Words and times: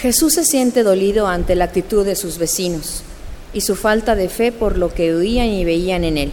Jesús 0.00 0.34
se 0.34 0.44
siente 0.44 0.84
dolido 0.84 1.26
ante 1.26 1.56
la 1.56 1.64
actitud 1.64 2.06
de 2.06 2.14
sus 2.14 2.38
vecinos 2.38 3.02
y 3.52 3.62
su 3.62 3.74
falta 3.74 4.14
de 4.14 4.28
fe 4.28 4.52
por 4.52 4.78
lo 4.78 4.94
que 4.94 5.12
oían 5.12 5.48
y 5.48 5.64
veían 5.64 6.04
en 6.04 6.18
él. 6.18 6.32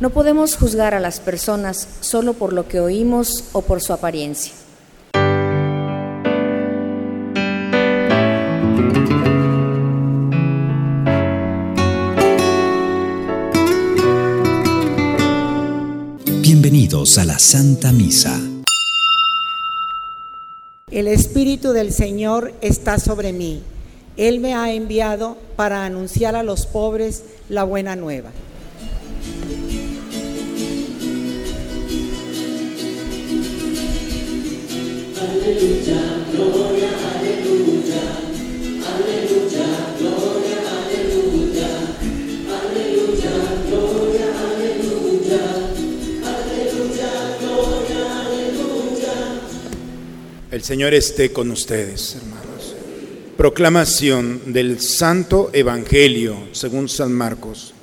No 0.00 0.10
podemos 0.10 0.56
juzgar 0.56 0.92
a 0.92 1.00
las 1.00 1.18
personas 1.18 1.88
solo 2.00 2.34
por 2.34 2.52
lo 2.52 2.68
que 2.68 2.80
oímos 2.80 3.44
o 3.52 3.62
por 3.62 3.80
su 3.80 3.94
apariencia. 3.94 4.52
Bienvenidos 16.42 17.16
a 17.16 17.24
la 17.24 17.38
Santa 17.38 17.92
Misa. 17.92 18.45
El 20.96 21.08
Espíritu 21.08 21.72
del 21.72 21.92
Señor 21.92 22.54
está 22.62 22.98
sobre 22.98 23.34
mí. 23.34 23.60
Él 24.16 24.40
me 24.40 24.54
ha 24.54 24.72
enviado 24.72 25.36
para 25.54 25.84
anunciar 25.84 26.34
a 26.36 26.42
los 26.42 26.64
pobres 26.64 27.22
la 27.50 27.64
buena 27.64 27.96
nueva. 27.96 28.30
Aleluya, 35.20 36.00
gloria, 36.32 36.88
El 50.56 50.64
Señor 50.64 50.94
esté 50.94 51.32
con 51.32 51.50
ustedes, 51.50 52.16
hermanos. 52.16 52.74
Proclamación 53.36 54.54
del 54.54 54.80
Santo 54.80 55.50
Evangelio 55.52 56.48
según 56.52 56.88
San 56.88 57.12
Marcos. 57.12 57.74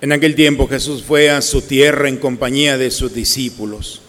En 0.00 0.12
aquel 0.12 0.36
tiempo 0.36 0.68
Jesús 0.68 1.02
fue 1.02 1.30
a 1.30 1.42
su 1.42 1.62
tierra 1.62 2.08
en 2.08 2.18
compañía 2.18 2.78
de 2.78 2.92
sus 2.92 3.12
discípulos. 3.12 4.00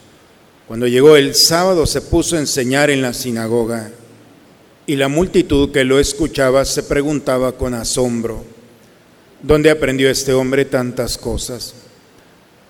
Cuando 0.67 0.85
llegó 0.85 1.15
el 1.15 1.33
sábado 1.33 1.87
se 1.87 2.01
puso 2.01 2.35
a 2.35 2.39
enseñar 2.39 2.91
en 2.91 3.01
la 3.01 3.15
sinagoga 3.15 3.89
y 4.85 4.95
la 4.95 5.07
multitud 5.07 5.71
que 5.71 5.85
lo 5.85 5.99
escuchaba 5.99 6.65
se 6.65 6.83
preguntaba 6.83 7.53
con 7.53 7.73
asombro, 7.73 8.45
¿dónde 9.41 9.71
aprendió 9.71 10.11
este 10.11 10.33
hombre 10.33 10.65
tantas 10.65 11.17
cosas? 11.17 11.73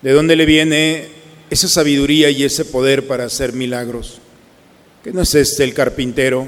¿De 0.00 0.12
dónde 0.12 0.36
le 0.36 0.46
viene 0.46 1.19
esa 1.50 1.68
sabiduría 1.68 2.30
y 2.30 2.44
ese 2.44 2.64
poder 2.64 3.06
para 3.06 3.24
hacer 3.24 3.52
milagros? 3.52 4.18
¿Que 5.04 5.12
no 5.12 5.22
es 5.22 5.34
este 5.34 5.64
el 5.64 5.74
carpintero, 5.74 6.46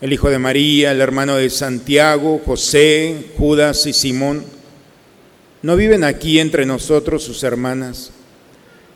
el 0.00 0.12
hijo 0.12 0.28
de 0.28 0.38
María, 0.38 0.92
el 0.92 1.00
hermano 1.00 1.36
de 1.36 1.48
Santiago, 1.48 2.42
José, 2.44 3.32
Judas 3.38 3.86
y 3.86 3.92
Simón? 3.92 4.44
¿No 5.62 5.76
viven 5.76 6.04
aquí 6.04 6.38
entre 6.38 6.66
nosotros 6.66 7.22
sus 7.22 7.42
hermanas? 7.42 8.12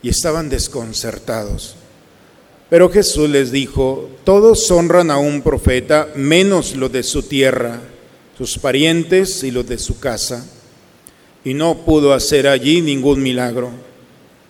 y 0.03 0.09
estaban 0.09 0.49
desconcertados. 0.49 1.75
Pero 2.69 2.89
Jesús 2.89 3.29
les 3.29 3.51
dijo, 3.51 4.11
todos 4.25 4.71
honran 4.71 5.11
a 5.11 5.19
un 5.19 5.43
profeta 5.43 6.09
menos 6.15 6.77
los 6.77 6.93
de 6.93 7.03
su 7.03 7.23
tierra, 7.23 7.81
sus 8.39 8.59
parientes 8.59 9.43
y 9.43 9.51
los 9.51 9.69
de 9.69 9.79
su 9.79 9.99
casa. 9.99 10.47
Y 11.45 11.55
no 11.55 11.85
pudo 11.85 12.13
hacer 12.13 12.47
allí 12.47 12.81
ningún 12.81 13.23
milagro. 13.23 13.71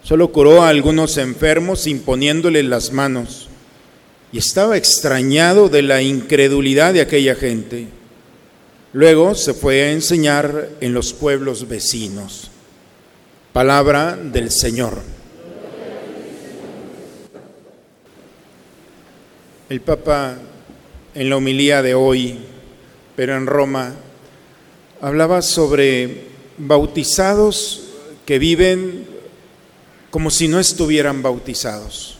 Solo 0.02 0.32
curó 0.32 0.62
a 0.62 0.68
algunos 0.68 1.16
enfermos 1.18 1.86
imponiéndoles 1.86 2.64
las 2.64 2.92
manos. 2.92 3.48
Y 4.32 4.38
estaba 4.38 4.76
extrañado 4.76 5.68
de 5.68 5.82
la 5.82 6.02
incredulidad 6.02 6.94
de 6.94 7.00
aquella 7.00 7.34
gente. 7.34 7.88
Luego 8.92 9.34
se 9.34 9.54
fue 9.54 9.82
a 9.82 9.92
enseñar 9.92 10.70
en 10.80 10.94
los 10.94 11.12
pueblos 11.12 11.68
vecinos. 11.68 12.50
Palabra 13.52 14.16
del 14.16 14.50
Señor. 14.50 15.00
El 19.68 19.80
Papa 19.80 20.36
en 21.14 21.30
la 21.30 21.36
homilía 21.36 21.82
de 21.82 21.94
hoy, 21.94 22.38
pero 23.16 23.36
en 23.36 23.46
Roma, 23.46 23.94
hablaba 25.00 25.42
sobre 25.42 26.24
bautizados 26.58 27.82
que 28.26 28.38
viven 28.38 29.06
como 30.10 30.30
si 30.30 30.48
no 30.48 30.58
estuvieran 30.58 31.22
bautizados. 31.22 32.16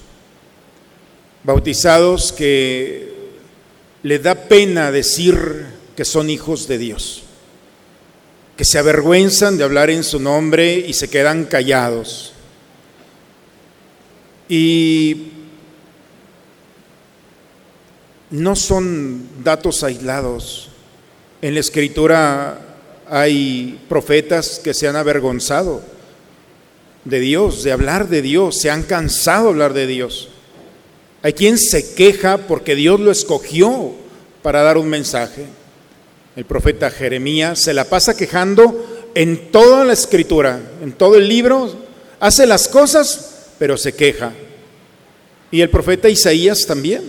Bautizados 1.42 2.32
que 2.32 3.12
le 4.02 4.18
da 4.18 4.34
pena 4.34 4.92
decir 4.92 5.66
que 5.96 6.04
son 6.04 6.30
hijos 6.30 6.68
de 6.68 6.78
Dios, 6.78 7.22
que 8.56 8.64
se 8.64 8.78
avergüenzan 8.78 9.58
de 9.58 9.64
hablar 9.64 9.90
en 9.90 10.04
su 10.04 10.20
nombre 10.20 10.78
y 10.78 10.92
se 10.92 11.08
quedan 11.08 11.44
callados. 11.44 12.32
Y 14.48 15.32
no 18.30 18.54
son 18.54 19.28
datos 19.42 19.82
aislados. 19.82 20.68
En 21.42 21.54
la 21.54 21.60
escritura 21.60 22.60
hay 23.08 23.80
profetas 23.88 24.60
que 24.62 24.74
se 24.74 24.86
han 24.86 24.96
avergonzado 24.96 25.82
de 27.04 27.20
Dios, 27.20 27.62
de 27.62 27.72
hablar 27.72 28.08
de 28.08 28.22
Dios, 28.22 28.58
se 28.58 28.70
han 28.70 28.82
cansado 28.82 29.44
de 29.44 29.50
hablar 29.50 29.72
de 29.72 29.86
Dios. 29.86 30.28
Hay 31.22 31.32
quien 31.32 31.58
se 31.58 31.94
queja 31.94 32.38
porque 32.38 32.74
Dios 32.74 33.00
lo 33.00 33.10
escogió 33.10 33.92
para 34.42 34.62
dar 34.62 34.78
un 34.78 34.88
mensaje. 34.88 35.46
El 36.36 36.44
profeta 36.44 36.90
Jeremías 36.90 37.58
se 37.58 37.74
la 37.74 37.84
pasa 37.84 38.16
quejando 38.16 39.10
en 39.14 39.50
toda 39.50 39.84
la 39.84 39.92
escritura, 39.92 40.60
en 40.82 40.92
todo 40.92 41.16
el 41.16 41.28
libro, 41.28 41.74
hace 42.20 42.46
las 42.46 42.68
cosas, 42.68 43.48
pero 43.58 43.76
se 43.76 43.92
queja. 43.92 44.32
Y 45.50 45.60
el 45.60 45.70
profeta 45.70 46.08
Isaías 46.08 46.64
también. 46.66 47.02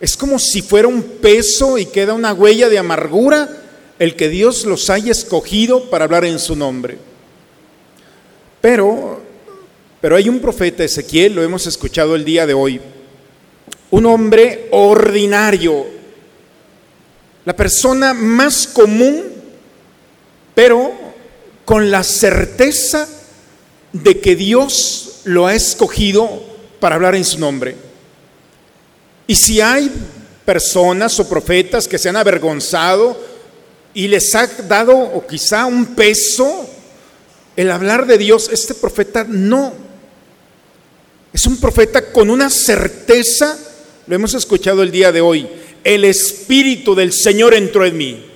Es 0.00 0.16
como 0.16 0.38
si 0.38 0.62
fuera 0.62 0.88
un 0.88 1.02
peso 1.02 1.76
y 1.76 1.84
queda 1.84 2.14
una 2.14 2.32
huella 2.32 2.68
de 2.70 2.78
amargura 2.78 3.48
el 3.98 4.16
que 4.16 4.30
Dios 4.30 4.64
los 4.64 4.88
haya 4.88 5.12
escogido 5.12 5.90
para 5.90 6.06
hablar 6.06 6.24
en 6.24 6.38
su 6.38 6.56
nombre. 6.56 6.96
Pero, 8.60 9.20
pero 10.00 10.16
hay 10.16 10.28
un 10.28 10.40
profeta, 10.40 10.84
Ezequiel, 10.84 11.34
lo 11.34 11.42
hemos 11.42 11.66
escuchado 11.66 12.14
el 12.14 12.24
día 12.24 12.46
de 12.46 12.54
hoy, 12.54 12.80
un 13.90 14.06
hombre 14.06 14.68
ordinario, 14.70 15.86
la 17.44 17.56
persona 17.56 18.12
más 18.12 18.66
común, 18.66 19.24
pero 20.54 20.92
con 21.64 21.90
la 21.90 22.02
certeza 22.02 23.08
de 23.92 24.20
que 24.20 24.36
Dios 24.36 25.20
lo 25.24 25.46
ha 25.46 25.54
escogido 25.54 26.42
para 26.78 26.96
hablar 26.96 27.14
en 27.14 27.24
su 27.24 27.38
nombre. 27.38 27.76
Y 29.26 29.34
si 29.34 29.60
hay 29.60 29.90
personas 30.44 31.18
o 31.20 31.28
profetas 31.28 31.88
que 31.88 31.98
se 31.98 32.08
han 32.08 32.16
avergonzado 32.16 33.16
y 33.94 34.08
les 34.08 34.34
ha 34.34 34.46
dado 34.46 34.96
o 34.98 35.26
quizá 35.26 35.66
un 35.66 35.94
peso 35.94 36.68
el 37.56 37.70
hablar 37.70 38.06
de 38.06 38.18
Dios, 38.18 38.50
este 38.52 38.74
profeta 38.74 39.24
no. 39.28 39.72
Es 41.32 41.46
un 41.46 41.58
profeta 41.58 42.12
con 42.12 42.30
una 42.30 42.50
certeza, 42.50 43.58
lo 44.06 44.14
hemos 44.14 44.34
escuchado 44.34 44.82
el 44.82 44.90
día 44.90 45.12
de 45.12 45.20
hoy, 45.20 45.48
el 45.84 46.04
Espíritu 46.04 46.94
del 46.94 47.12
Señor 47.12 47.54
entró 47.54 47.84
en 47.84 47.96
mí. 47.96 48.26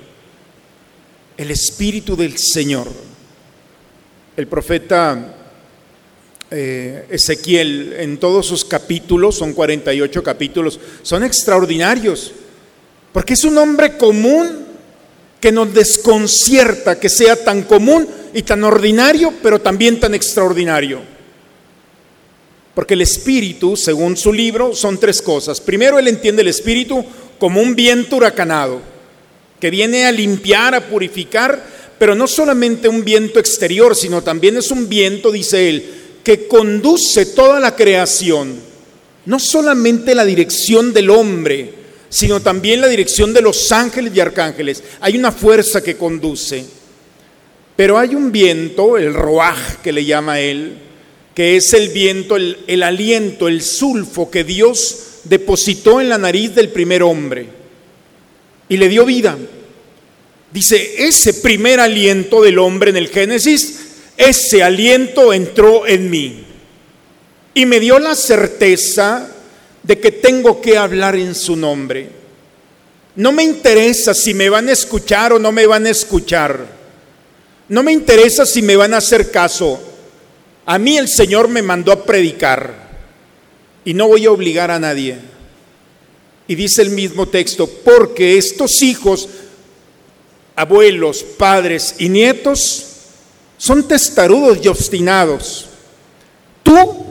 El 1.37 1.51
Espíritu 1.51 2.17
del 2.17 2.39
Señor. 2.39 2.89
El 4.37 4.47
profeta 4.47 5.35
eh, 6.51 7.07
Ezequiel 7.11 7.95
en 7.99 8.19
todos 8.19 8.47
sus 8.47 8.65
capítulos, 8.65 9.37
son 9.37 9.53
48 9.55 10.23
capítulos, 10.23 10.79
son 11.03 11.25
extraordinarios, 11.25 12.33
porque 13.13 13.35
es 13.35 13.45
un 13.45 13.59
hombre 13.59 13.97
común 13.97 14.64
que 15.45 15.53
nos 15.53 15.75
desconcierta 15.75 16.99
que 16.99 17.11
sea 17.11 17.37
tan 17.37 17.65
común 17.65 18.09
y 18.33 18.41
tan 18.45 18.65
ordinario, 18.65 19.31
pero 19.43 19.61
también 19.61 20.01
tan 20.01 20.15
extraordinario. 20.15 21.03
Porque 22.75 22.95
el 22.95 23.03
espíritu, 23.03 23.77
según 23.77 24.17
su 24.17 24.33
libro, 24.33 24.75
son 24.75 24.99
tres 24.99 25.21
cosas. 25.21 25.61
Primero, 25.61 25.99
él 25.99 26.09
entiende 26.09 26.41
el 26.41 26.49
espíritu 26.49 27.05
como 27.39 27.61
un 27.61 27.77
viento 27.77 28.17
huracanado, 28.17 28.81
que 29.61 29.69
viene 29.69 30.07
a 30.07 30.13
limpiar, 30.13 30.75
a 30.75 30.89
purificar, 30.89 31.63
pero 31.99 32.15
no 32.15 32.27
solamente 32.27 32.89
un 32.89 33.05
viento 33.05 33.39
exterior, 33.39 33.95
sino 33.95 34.23
también 34.23 34.57
es 34.57 34.71
un 34.71 34.89
viento, 34.89 35.31
dice 35.31 35.69
él, 35.69 35.85
que 36.25 36.49
conduce 36.49 37.27
toda 37.27 37.61
la 37.61 37.77
creación, 37.77 38.55
no 39.27 39.39
solamente 39.39 40.15
la 40.15 40.25
dirección 40.25 40.95
del 40.95 41.11
hombre, 41.11 41.84
sino 42.15 42.39
también 42.39 42.81
la 42.81 42.87
dirección 42.87 43.35
de 43.35 43.43
los 43.43 43.73
ángeles 43.73 44.13
y 44.15 44.21
arcángeles. 44.21 44.85
Hay 45.01 45.19
una 45.19 45.33
fuerza 45.33 45.83
que 45.83 45.97
conduce, 45.97 46.65
pero 47.75 47.99
hay 47.99 48.15
un 48.15 48.31
viento, 48.31 48.97
el 48.97 49.13
roaj 49.13 49.83
que 49.83 49.93
le 49.93 50.05
llama 50.05 50.39
él, 50.39 50.79
que 51.35 51.57
es 51.57 51.73
el 51.73 51.89
viento, 51.89 52.37
el, 52.37 52.59
el 52.69 52.85
aliento, 52.85 53.49
el 53.49 53.63
sulfo 53.63 54.31
que 54.31 54.45
Dios 54.45 55.23
depositó 55.25 56.01
en 56.01 56.09
la 56.09 56.17
nariz 56.17 56.55
del 56.55 56.69
primer 56.69 57.03
hombre 57.03 57.49
y 58.69 58.77
le 58.77 58.89
dio 58.89 59.05
vida. 59.05 59.37
Dice, 60.53 61.09
ese 61.09 61.35
primer 61.35 61.81
aliento 61.81 62.43
del 62.43 62.61
hombre 62.61 62.91
en 62.91 62.97
el 62.97 63.09
Génesis, 63.09 63.81
ese 64.17 64.63
aliento 64.63 65.33
entró 65.33 65.85
en 65.85 66.11
mí 66.11 66.45
y 67.55 67.67
me 67.67 67.81
dio 67.81 67.99
la 67.99 68.15
certeza 68.15 69.34
de 69.85 70.01
que 70.01 70.11
tengo 70.11 70.61
que 70.61 70.77
hablar 70.77 71.15
en 71.15 71.35
su 71.35 71.55
nombre. 71.55 72.09
No 73.17 73.31
me 73.31 73.45
interesa 73.45 74.13
si 74.15 74.35
me 74.35 74.49
van 74.49 74.69
a 74.69 74.73
escuchar 74.73 75.33
o 75.35 75.39
no 75.39 75.53
me 75.53 75.67
van 75.67 75.87
a 75.87 75.91
escuchar. 75.91 76.67
No 77.69 77.83
me 77.83 77.93
interesa 77.93 78.45
si 78.45 78.63
me 78.63 78.77
van 78.77 78.95
a 78.95 78.97
hacer 78.97 79.31
caso. 79.31 79.81
A 80.67 80.79
mí 80.79 80.97
el 80.97 81.09
Señor 81.09 81.49
me 81.49 81.63
mandó 81.63 81.93
a 81.93 82.05
predicar 82.05 82.75
y 83.85 83.95
no 83.95 84.09
voy 84.09 84.25
a 84.25 84.33
obligar 84.33 84.71
a 84.71 84.81
nadie. 84.81 85.19
Y 86.49 86.55
dice 86.55 86.83
el 86.83 86.91
mismo 86.91 87.29
texto, 87.29 87.67
porque 87.67 88.37
estos 88.37 88.83
hijos, 88.83 89.29
abuelos, 90.57 91.23
padres 91.23 91.97
y 91.99 92.09
nietos, 92.09 92.87
son 93.59 93.87
testarudos 93.87 94.59
y 94.63 94.69
obstinados. 94.69 95.67
Tú 96.63 97.04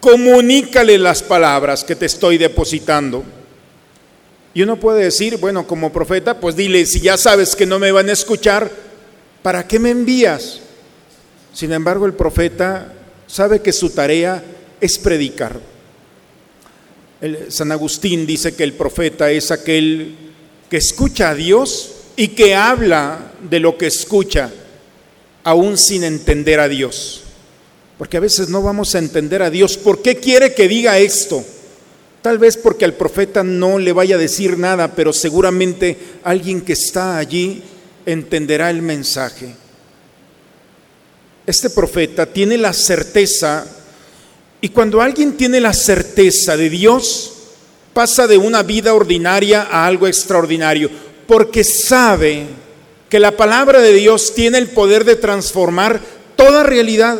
comunícale 0.00 0.98
las 0.98 1.22
palabras 1.22 1.84
que 1.84 1.96
te 1.96 2.06
estoy 2.06 2.38
depositando. 2.38 3.24
Y 4.54 4.62
uno 4.62 4.80
puede 4.80 5.04
decir, 5.04 5.36
bueno, 5.36 5.66
como 5.66 5.92
profeta, 5.92 6.40
pues 6.40 6.56
dile, 6.56 6.84
si 6.86 7.00
ya 7.00 7.16
sabes 7.16 7.54
que 7.54 7.66
no 7.66 7.78
me 7.78 7.92
van 7.92 8.08
a 8.08 8.12
escuchar, 8.12 8.70
¿para 9.42 9.66
qué 9.66 9.78
me 9.78 9.90
envías? 9.90 10.60
Sin 11.52 11.72
embargo, 11.72 12.06
el 12.06 12.14
profeta 12.14 12.92
sabe 13.26 13.60
que 13.60 13.72
su 13.72 13.90
tarea 13.90 14.42
es 14.80 14.98
predicar. 14.98 15.60
San 17.48 17.72
Agustín 17.72 18.26
dice 18.26 18.54
que 18.54 18.64
el 18.64 18.74
profeta 18.74 19.30
es 19.30 19.50
aquel 19.50 20.14
que 20.70 20.76
escucha 20.76 21.30
a 21.30 21.34
Dios 21.34 21.94
y 22.16 22.28
que 22.28 22.54
habla 22.54 23.32
de 23.48 23.60
lo 23.60 23.76
que 23.76 23.86
escucha, 23.86 24.50
aún 25.44 25.76
sin 25.76 26.04
entender 26.04 26.60
a 26.60 26.68
Dios. 26.68 27.24
Porque 27.98 28.16
a 28.16 28.20
veces 28.20 28.48
no 28.48 28.62
vamos 28.62 28.94
a 28.94 28.98
entender 28.98 29.42
a 29.42 29.50
Dios. 29.50 29.76
¿Por 29.76 30.00
qué 30.00 30.16
quiere 30.16 30.54
que 30.54 30.68
diga 30.68 30.98
esto? 30.98 31.44
Tal 32.22 32.38
vez 32.38 32.56
porque 32.56 32.84
al 32.84 32.94
profeta 32.94 33.42
no 33.42 33.78
le 33.78 33.92
vaya 33.92 34.14
a 34.14 34.18
decir 34.18 34.56
nada, 34.56 34.94
pero 34.94 35.12
seguramente 35.12 35.96
alguien 36.24 36.60
que 36.60 36.72
está 36.72 37.18
allí 37.18 37.62
entenderá 38.06 38.70
el 38.70 38.82
mensaje. 38.82 39.54
Este 41.46 41.70
profeta 41.70 42.26
tiene 42.26 42.58
la 42.58 42.72
certeza, 42.72 43.66
y 44.60 44.68
cuando 44.70 45.00
alguien 45.00 45.36
tiene 45.36 45.60
la 45.60 45.72
certeza 45.72 46.56
de 46.56 46.68
Dios, 46.68 47.32
pasa 47.94 48.26
de 48.26 48.36
una 48.36 48.62
vida 48.62 48.94
ordinaria 48.94 49.62
a 49.62 49.86
algo 49.86 50.06
extraordinario, 50.06 50.90
porque 51.26 51.64
sabe 51.64 52.46
que 53.08 53.18
la 53.18 53.36
palabra 53.36 53.80
de 53.80 53.92
Dios 53.92 54.34
tiene 54.34 54.58
el 54.58 54.68
poder 54.68 55.04
de 55.04 55.16
transformar 55.16 56.00
toda 56.36 56.62
realidad. 56.62 57.18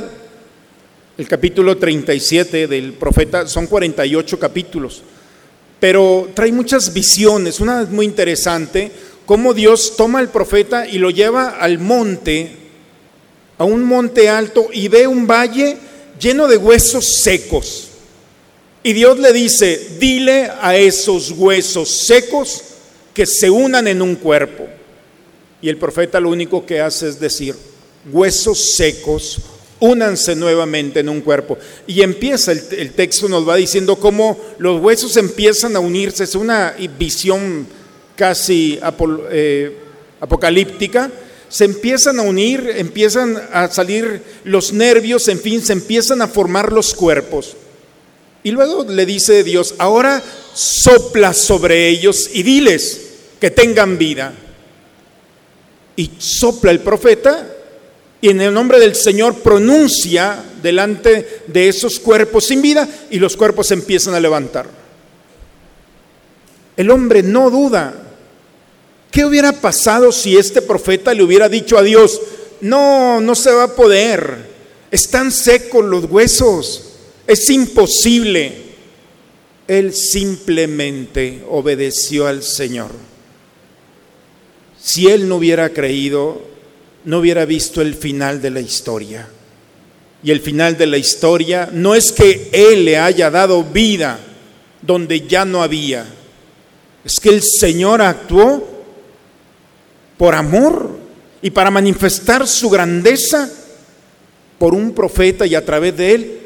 El 1.19 1.27
capítulo 1.27 1.77
37 1.77 2.69
del 2.69 2.93
profeta 2.93 3.45
son 3.49 3.67
48 3.67 4.39
capítulos, 4.39 5.03
pero 5.81 6.31
trae 6.33 6.53
muchas 6.53 6.95
visiones. 6.95 7.59
Una 7.59 7.83
es 7.83 7.89
muy 7.89 8.07
interesante, 8.07 8.93
cómo 9.27 9.53
Dios 9.53 9.97
toma 9.97 10.21
al 10.21 10.31
profeta 10.31 10.87
y 10.87 10.99
lo 10.99 11.11
lleva 11.11 11.57
al 11.59 11.81
monte, 11.81 12.53
a 13.59 13.65
un 13.65 13.83
monte 13.83 14.29
alto, 14.29 14.69
y 14.73 14.87
ve 14.87 15.09
un 15.09 15.27
valle 15.27 15.77
lleno 16.21 16.47
de 16.47 16.57
huesos 16.57 17.05
secos. 17.21 17.89
Y 18.85 18.93
Dios 18.93 19.19
le 19.19 19.33
dice, 19.33 19.97
dile 19.99 20.53
a 20.61 20.77
esos 20.77 21.33
huesos 21.33 21.89
secos 21.89 22.63
que 23.13 23.27
se 23.27 23.51
unan 23.51 23.89
en 23.89 24.03
un 24.03 24.15
cuerpo. 24.15 24.69
Y 25.61 25.69
el 25.69 25.79
profeta 25.79 26.21
lo 26.21 26.31
único 26.31 26.65
que 26.65 26.81
hace 26.81 27.09
es 27.09 27.19
decir, 27.19 27.57
huesos 28.09 28.77
secos, 28.77 29.41
únanse 29.81 30.35
nuevamente 30.35 31.01
en 31.01 31.09
un 31.09 31.21
cuerpo. 31.21 31.59
Y 31.87 32.03
empieza, 32.03 32.53
el, 32.53 32.93
texto 32.93 33.29
nos 33.29 33.49
va 33.49 33.57
diciendo 33.57 33.97
cómo 33.97 34.39
los 34.59 34.81
huesos 34.81 35.17
empiezan 35.17 35.77
a 35.77 35.81
unirse, 35.81 36.25
es 36.25 36.35
una 36.35 36.75
visión 36.99 37.67
casi 38.17 38.79
eh, 39.31 39.77
apocalíptica, 40.21 41.11
se 41.49 41.65
empiezan 41.65 42.19
a 42.19 42.23
unir, 42.23 42.73
empiezan 42.77 43.41
a 43.53 43.69
salir 43.69 44.23
los 44.45 44.73
nervios, 44.73 45.29
en 45.29 45.41
fin, 45.41 45.63
se 45.63 45.73
empiezan 45.73 46.21
a 46.21 46.29
formar 46.29 46.73
los 46.73 46.95
cuerpos. 46.95 47.57
Y 48.43 48.51
luego 48.51 48.85
le 48.85 49.07
dice 49.07 49.45
Dios, 49.45 49.75
ahora 49.79 50.23
sopla 50.55 51.33
sobre 51.33 51.89
ellos 51.89 52.31
y 52.33 52.43
diles 52.43 53.01
que 53.41 53.51
tengan 53.51 53.99
vida. 53.99 54.35
Y 55.97 56.11
sopla 56.19 56.71
el 56.71 56.81
profeta 56.81 57.58
y 58.21 58.31
en 58.31 58.41
el 58.41 58.53
nombre 58.53 58.81
del 58.81 58.95
Señor 58.95 59.37
pronuncia 59.37 60.43
delante 60.61 61.43
de 61.47 61.69
esos 61.69 62.01
cuerpos 62.01 62.47
sin 62.47 62.61
vida 62.61 62.89
y 63.11 63.19
los 63.19 63.37
cuerpos 63.37 63.71
empiezan 63.71 64.15
a 64.15 64.21
levantar. 64.21 64.67
El 66.77 66.91
hombre 66.91 67.23
no 67.23 67.51
duda. 67.51 67.95
¿Qué 69.11 69.25
hubiera 69.25 69.53
pasado 69.53 70.13
si 70.13 70.37
este 70.37 70.63
profeta 70.63 71.15
le 71.15 71.23
hubiera 71.23 71.49
dicho 71.49 71.79
a 71.79 71.83
Dios, 71.83 72.21
no, 72.61 73.21
no 73.21 73.35
se 73.35 73.53
va 73.53 73.65
a 73.65 73.75
poder, 73.75 74.47
están 74.91 75.33
secos 75.33 75.85
los 75.85 76.05
huesos, 76.05 76.85
es 77.27 77.49
imposible? 77.51 78.69
Él 79.67 79.95
simplemente 79.95 81.43
obedeció 81.49 82.27
al 82.27 82.43
Señor. 82.43 82.91
Si 84.81 85.09
él 85.09 85.29
no 85.29 85.37
hubiera 85.37 85.71
creído, 85.71 86.43
no 87.09 87.21
hubiera 87.21 87.47
visto 87.47 87.81
el 87.81 87.95
final 87.95 88.43
de 88.43 88.51
la 88.51 88.61
historia. 88.61 89.27
Y 90.23 90.31
el 90.31 90.43
final 90.43 90.77
de 90.77 90.87
la 90.87 90.99
historia 90.99 91.71
no 91.73 91.95
es 91.95 92.13
que 92.13 92.51
Él 92.53 92.85
le 92.85 92.99
haya 92.99 93.31
dado 93.31 93.65
vida 93.65 94.21
donde 94.83 95.27
ya 95.27 95.47
no 95.47 95.63
había, 95.63 96.05
es 97.03 97.19
que 97.19 97.31
el 97.31 97.43
Señor 97.43 98.03
actuó 98.03 98.63
por 100.19 100.35
amor 100.35 100.99
y 101.41 101.49
para 101.49 101.71
manifestar 101.71 102.47
su 102.47 102.69
grandeza 102.69 103.51
por 104.59 104.75
un 104.75 104.93
profeta 104.93 105.47
y 105.47 105.55
a 105.55 105.65
través 105.65 105.97
de 105.97 106.15
él 106.15 106.41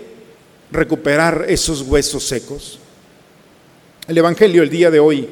recuperar 0.71 1.47
esos 1.49 1.83
huesos 1.83 2.23
secos. 2.23 2.79
El 4.07 4.17
Evangelio 4.17 4.63
el 4.63 4.71
día 4.71 4.93
de 4.93 5.01
hoy 5.01 5.29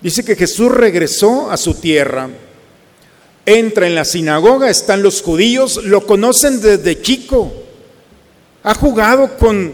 dice 0.00 0.24
que 0.24 0.34
Jesús 0.34 0.72
regresó 0.72 1.50
a 1.50 1.58
su 1.58 1.74
tierra 1.74 2.30
entra 3.46 3.86
en 3.86 3.94
la 3.94 4.04
sinagoga, 4.04 4.70
están 4.70 5.02
los 5.02 5.22
judíos, 5.22 5.80
lo 5.84 6.06
conocen 6.06 6.60
desde 6.60 7.00
chico, 7.00 7.52
ha 8.62 8.74
jugado 8.74 9.36
con, 9.36 9.72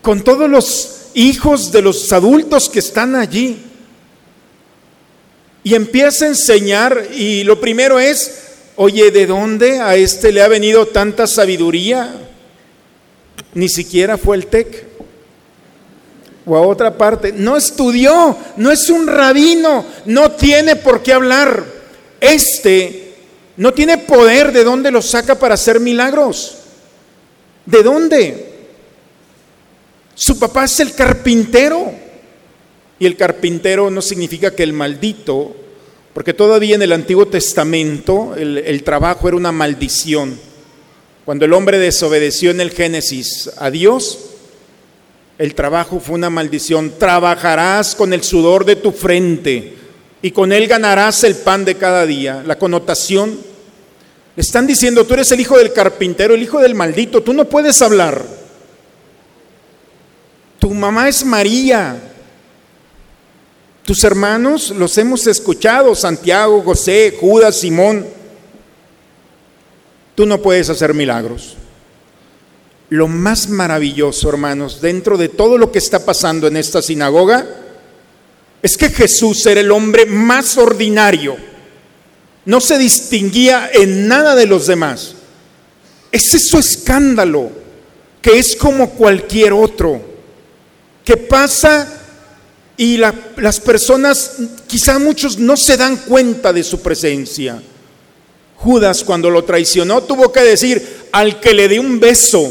con 0.00 0.22
todos 0.22 0.48
los 0.48 1.02
hijos 1.14 1.72
de 1.72 1.82
los 1.82 2.12
adultos 2.12 2.68
que 2.68 2.78
están 2.78 3.14
allí. 3.14 3.62
Y 5.64 5.74
empieza 5.74 6.24
a 6.24 6.28
enseñar 6.28 7.08
y 7.14 7.44
lo 7.44 7.60
primero 7.60 8.00
es, 8.00 8.42
oye, 8.76 9.10
¿de 9.10 9.26
dónde 9.26 9.80
a 9.80 9.94
este 9.94 10.32
le 10.32 10.42
ha 10.42 10.48
venido 10.48 10.86
tanta 10.86 11.26
sabiduría? 11.26 12.12
Ni 13.54 13.68
siquiera 13.68 14.16
fue 14.18 14.36
el 14.36 14.46
TEC. 14.46 14.86
O 16.44 16.56
a 16.56 16.62
otra 16.62 16.98
parte, 16.98 17.32
no 17.32 17.56
estudió, 17.56 18.36
no 18.56 18.72
es 18.72 18.90
un 18.90 19.06
rabino, 19.06 19.84
no 20.06 20.32
tiene 20.32 20.74
por 20.74 21.00
qué 21.00 21.12
hablar. 21.12 21.64
Este 22.20 23.01
no 23.56 23.74
tiene 23.74 23.98
poder, 23.98 24.52
¿de 24.52 24.64
dónde 24.64 24.90
lo 24.90 25.02
saca 25.02 25.38
para 25.38 25.54
hacer 25.54 25.78
milagros? 25.78 26.58
¿De 27.66 27.82
dónde? 27.82 28.52
Su 30.14 30.38
papá 30.38 30.64
es 30.64 30.80
el 30.80 30.94
carpintero. 30.94 31.92
Y 32.98 33.06
el 33.06 33.16
carpintero 33.16 33.90
no 33.90 34.00
significa 34.00 34.54
que 34.54 34.62
el 34.62 34.72
maldito, 34.72 35.56
porque 36.14 36.34
todavía 36.34 36.76
en 36.76 36.82
el 36.82 36.92
Antiguo 36.92 37.26
Testamento 37.26 38.34
el, 38.36 38.82
trabajo 38.84 39.26
era 39.26 39.36
una 39.36 39.50
maldición. 39.50 40.38
Cuando 41.24 41.44
el 41.44 41.52
hombre 41.52 41.78
desobedeció 41.78 42.52
en 42.52 42.60
el 42.60 42.70
Génesis 42.70 43.50
a 43.58 43.70
Dios, 43.70 44.18
el 45.38 45.54
trabajo 45.54 45.98
fue 45.98 46.14
una 46.14 46.30
maldición. 46.30 46.92
Trabajarás 46.96 47.96
con 47.96 48.12
el 48.12 48.22
sudor 48.22 48.64
de 48.64 48.76
tu 48.76 48.92
frente 48.92 49.81
y 50.22 50.30
con 50.30 50.52
él 50.52 50.68
ganarás 50.68 51.24
el 51.24 51.34
pan 51.34 51.64
de 51.64 51.74
cada 51.74 52.06
día. 52.06 52.42
La 52.46 52.56
connotación, 52.56 53.36
le 54.36 54.40
están 54.40 54.66
diciendo, 54.68 55.04
tú 55.04 55.14
eres 55.14 55.32
el 55.32 55.40
hijo 55.40 55.58
del 55.58 55.72
carpintero, 55.72 56.34
el 56.34 56.42
hijo 56.42 56.60
del 56.60 56.76
maldito, 56.76 57.22
tú 57.22 57.32
no 57.32 57.44
puedes 57.46 57.82
hablar. 57.82 58.24
Tu 60.60 60.72
mamá 60.72 61.08
es 61.08 61.24
María. 61.24 62.00
Tus 63.84 64.04
hermanos 64.04 64.70
los 64.70 64.96
hemos 64.96 65.26
escuchado, 65.26 65.92
Santiago, 65.96 66.62
José, 66.62 67.16
Judas, 67.20 67.58
Simón. 67.58 68.06
Tú 70.14 70.24
no 70.24 70.40
puedes 70.40 70.70
hacer 70.70 70.94
milagros. 70.94 71.56
Lo 72.90 73.08
más 73.08 73.48
maravilloso, 73.48 74.28
hermanos, 74.28 74.80
dentro 74.80 75.18
de 75.18 75.28
todo 75.28 75.58
lo 75.58 75.72
que 75.72 75.78
está 75.78 76.04
pasando 76.04 76.46
en 76.46 76.56
esta 76.56 76.80
sinagoga, 76.80 77.61
es 78.62 78.76
que 78.76 78.88
Jesús 78.88 79.44
era 79.46 79.60
el 79.60 79.70
hombre 79.72 80.06
más 80.06 80.56
ordinario. 80.56 81.36
No 82.44 82.60
se 82.60 82.78
distinguía 82.78 83.70
en 83.72 84.06
nada 84.08 84.34
de 84.34 84.46
los 84.46 84.66
demás. 84.66 85.14
Es 86.10 86.30
su 86.48 86.58
escándalo, 86.58 87.50
que 88.20 88.38
es 88.38 88.54
como 88.56 88.90
cualquier 88.90 89.52
otro, 89.52 90.00
que 91.04 91.16
pasa 91.16 92.00
y 92.76 92.96
la- 92.96 93.14
las 93.36 93.60
personas, 93.60 94.32
quizá 94.66 94.98
muchos 94.98 95.38
no 95.38 95.56
se 95.56 95.76
dan 95.76 95.96
cuenta 95.96 96.52
de 96.52 96.62
su 96.62 96.80
presencia. 96.80 97.60
Judas 98.56 99.02
cuando 99.02 99.28
lo 99.28 99.42
traicionó 99.44 100.02
tuvo 100.04 100.30
que 100.30 100.40
decir, 100.40 101.06
al 101.10 101.40
que 101.40 101.52
le 101.52 101.66
dé 101.68 101.80
un 101.80 101.98
beso, 101.98 102.50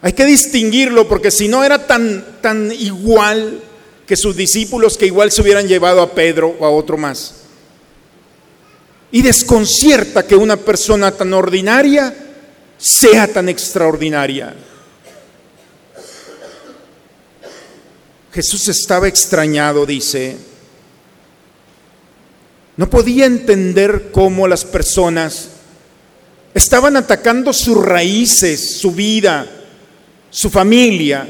hay 0.00 0.12
que 0.12 0.24
distinguirlo 0.24 1.08
porque 1.08 1.32
si 1.32 1.48
no 1.48 1.64
era 1.64 1.86
tan, 1.86 2.40
tan 2.40 2.70
igual 2.70 3.60
que 4.08 4.16
sus 4.16 4.34
discípulos 4.34 4.96
que 4.96 5.04
igual 5.04 5.30
se 5.30 5.42
hubieran 5.42 5.68
llevado 5.68 6.00
a 6.00 6.14
Pedro 6.14 6.56
o 6.58 6.64
a 6.64 6.70
otro 6.70 6.96
más. 6.96 7.34
Y 9.12 9.20
desconcierta 9.20 10.26
que 10.26 10.34
una 10.34 10.56
persona 10.56 11.12
tan 11.12 11.34
ordinaria 11.34 12.14
sea 12.78 13.30
tan 13.30 13.50
extraordinaria. 13.50 14.54
Jesús 18.32 18.68
estaba 18.68 19.08
extrañado, 19.08 19.84
dice. 19.84 20.38
No 22.78 22.88
podía 22.88 23.26
entender 23.26 24.10
cómo 24.10 24.48
las 24.48 24.64
personas 24.64 25.48
estaban 26.54 26.96
atacando 26.96 27.52
sus 27.52 27.76
raíces, 27.76 28.78
su 28.78 28.92
vida, 28.92 29.46
su 30.30 30.48
familia. 30.48 31.28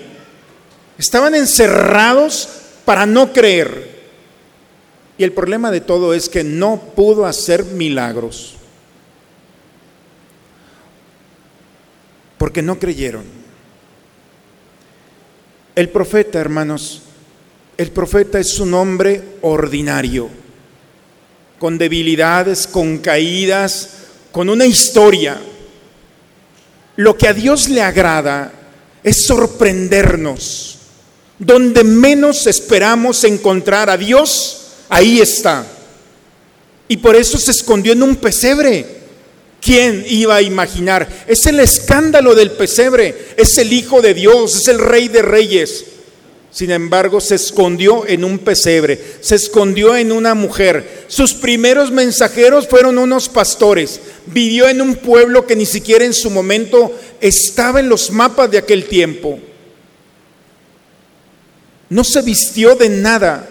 Estaban 0.97 1.35
encerrados 1.35 2.51
para 2.89 3.05
no 3.05 3.35
creer. 3.35 3.99
Y 5.19 5.23
el 5.23 5.35
problema 5.35 5.71
de 5.71 5.83
todo 5.83 6.15
es 6.15 6.31
que 6.31 6.43
no 6.43 6.81
pudo 6.97 7.27
hacer 7.27 7.63
milagros. 7.67 8.55
Porque 12.39 12.63
no 12.63 12.79
creyeron. 12.79 13.25
El 15.75 15.91
profeta, 15.91 16.39
hermanos, 16.39 17.03
el 17.77 17.91
profeta 17.91 18.39
es 18.39 18.59
un 18.59 18.73
hombre 18.73 19.23
ordinario, 19.43 20.31
con 21.59 21.77
debilidades, 21.77 22.67
con 22.67 22.97
caídas, 23.01 23.99
con 24.33 24.49
una 24.49 24.65
historia. 24.65 25.39
Lo 26.97 27.19
que 27.19 27.29
a 27.29 27.35
Dios 27.35 27.69
le 27.69 27.83
agrada 27.83 28.51
es 29.05 29.27
sorprendernos. 29.27 30.79
Donde 31.39 31.85
menos 31.85 32.47
esperamos 32.47 33.23
encontrar 33.25 33.91
a 33.91 33.97
Dios, 33.97 34.67
ahí 34.89 35.21
está. 35.21 35.65
Y 36.89 36.97
por 36.97 37.15
eso 37.15 37.39
se 37.39 37.53
escondió 37.53 37.93
en 37.93 38.03
un 38.03 38.17
pesebre. 38.17 38.99
¿Quién 39.61 40.05
iba 40.09 40.37
a 40.37 40.43
imaginar? 40.43 41.09
Es 41.27 41.47
el 41.47 41.61
escándalo 41.61 42.35
del 42.35 42.53
pesebre, 42.53 43.15
es 43.37 43.59
el 43.59 43.73
Hijo 43.73 44.01
de 44.01 44.15
Dios, 44.15 44.57
es 44.57 44.69
el 44.69 44.79
Rey 44.79 45.09
de 45.09 45.23
Reyes. 45.23 45.85
Sin 46.51 46.71
embargo, 46.71 47.21
se 47.21 47.35
escondió 47.35 48.07
en 48.07 48.25
un 48.25 48.39
pesebre, 48.39 48.99
se 49.21 49.35
escondió 49.35 49.97
en 49.97 50.11
una 50.11 50.35
mujer. 50.35 51.05
Sus 51.09 51.35
primeros 51.35 51.91
mensajeros 51.91 52.67
fueron 52.67 52.99
unos 52.99 53.29
pastores. 53.29 54.01
Vivió 54.27 54.69
en 54.69 54.81
un 54.81 54.97
pueblo 54.97 55.47
que 55.47 55.57
ni 55.57 55.67
siquiera 55.67 56.05
en 56.05 56.15
su 56.15 56.31
momento 56.31 56.93
estaba 57.21 57.81
en 57.81 57.89
los 57.89 58.11
mapas 58.11 58.51
de 58.51 58.59
aquel 58.59 58.87
tiempo. 58.87 59.39
No 61.91 62.05
se 62.05 62.23
vistió 62.23 62.75
de 62.75 62.89
nada 62.89 63.47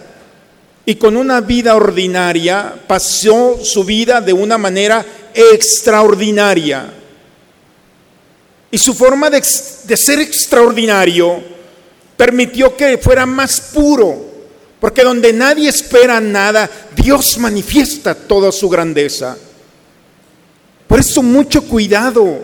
y 0.85 0.95
con 0.95 1.17
una 1.17 1.41
vida 1.41 1.75
ordinaria 1.75 2.73
pasó 2.87 3.59
su 3.61 3.83
vida 3.83 4.21
de 4.21 4.31
una 4.31 4.57
manera 4.57 5.05
extraordinaria. 5.33 6.93
Y 8.71 8.77
su 8.77 8.93
forma 8.93 9.29
de, 9.29 9.41
ser 9.43 10.19
extraordinario 10.19 11.43
permitió 12.15 12.75
que 12.75 12.97
fuera 12.97 13.25
más 13.25 13.59
puro, 13.73 14.25
porque 14.79 15.03
donde 15.03 15.33
nadie 15.33 15.69
espera 15.69 16.19
nada, 16.19 16.69
Dios 16.95 17.37
manifiesta 17.37 18.15
toda 18.15 18.51
su 18.51 18.69
grandeza. 18.69 19.37
Por 20.87 20.99
eso 20.99 21.21
mucho 21.21 21.63
cuidado, 21.63 22.39